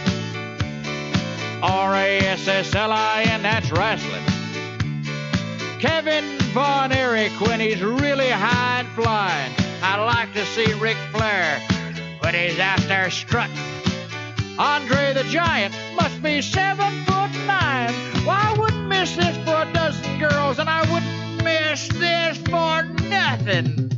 [1.61, 4.23] R A S S L I N, that's wrestling.
[5.79, 9.51] Kevin Von Erich when he's really high and flying.
[9.81, 11.59] I like to see Ric Flair
[12.19, 13.57] when he's out there strutting.
[14.57, 17.93] Andre the Giant must be seven foot nine.
[18.25, 22.83] Well, I wouldn't miss this for a dozen girls, and I wouldn't miss this for
[23.09, 23.91] nothing.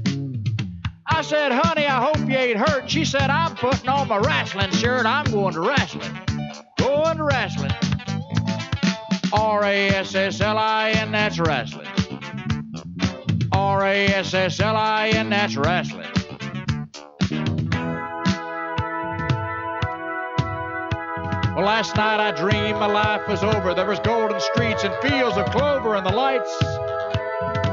[1.18, 2.88] I said, honey, I hope you ain't hurt.
[2.88, 5.07] She said, I'm putting on my wrestling shirt.
[5.07, 6.15] I'm going to wrestling.
[6.78, 7.72] Going to wrestling.
[9.34, 11.88] R A S S L I N, that's wrestling.
[13.51, 16.05] R A S S L I N, that's wrestling.
[21.55, 23.74] Well, last night I dreamed my life was over.
[23.74, 26.55] There was golden streets and fields of clover, and the lights,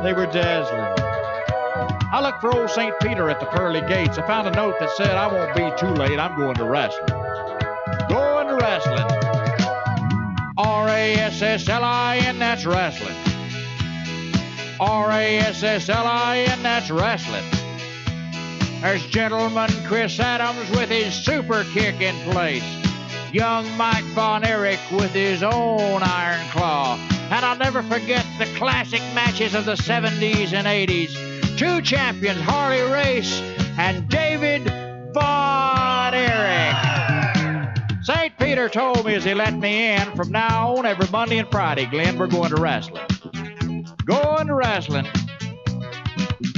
[0.02, 1.03] they were dazzling.
[2.14, 2.94] I looked for old St.
[3.00, 4.18] Peter at the pearly gates.
[4.18, 6.16] I found a note that said, I won't be too late.
[6.20, 7.08] I'm going to wrestling.
[8.08, 9.04] Going to wrestling.
[10.56, 13.16] R A S S L I N, that's wrestling.
[14.78, 17.42] R A S S L I N, that's wrestling.
[18.80, 22.62] There's gentleman Chris Adams with his super kick in place.
[23.32, 26.96] Young Mike Von Erich with his own iron claw.
[27.32, 31.33] And I'll never forget the classic matches of the 70s and 80s.
[31.56, 33.40] Two champions, Harley Race
[33.78, 34.64] and David
[35.14, 36.74] Von Erich.
[38.02, 38.36] St.
[38.38, 41.86] Peter told me as he let me in, from now on, every Monday and Friday,
[41.86, 43.06] Glenn, we're going to wrestling.
[44.04, 45.06] Going to wrestling.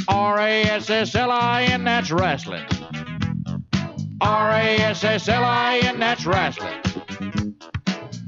[0.09, 2.65] R A S S L I N, that's wrestling.
[4.23, 6.81] R A S S L I N, that's wrestling.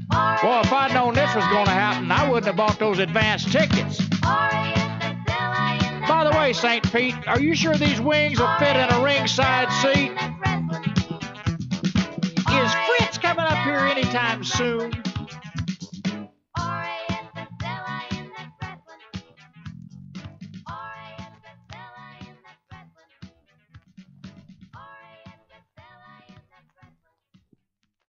[0.09, 3.43] Boy, if I'd known this was going to happen, I wouldn't have bought those advance
[3.43, 3.99] tickets.
[6.09, 6.91] By the way, St.
[6.91, 10.11] Pete, are you sure these wings will fit in a ringside seat?
[12.49, 14.91] Is Fritz coming up here anytime soon?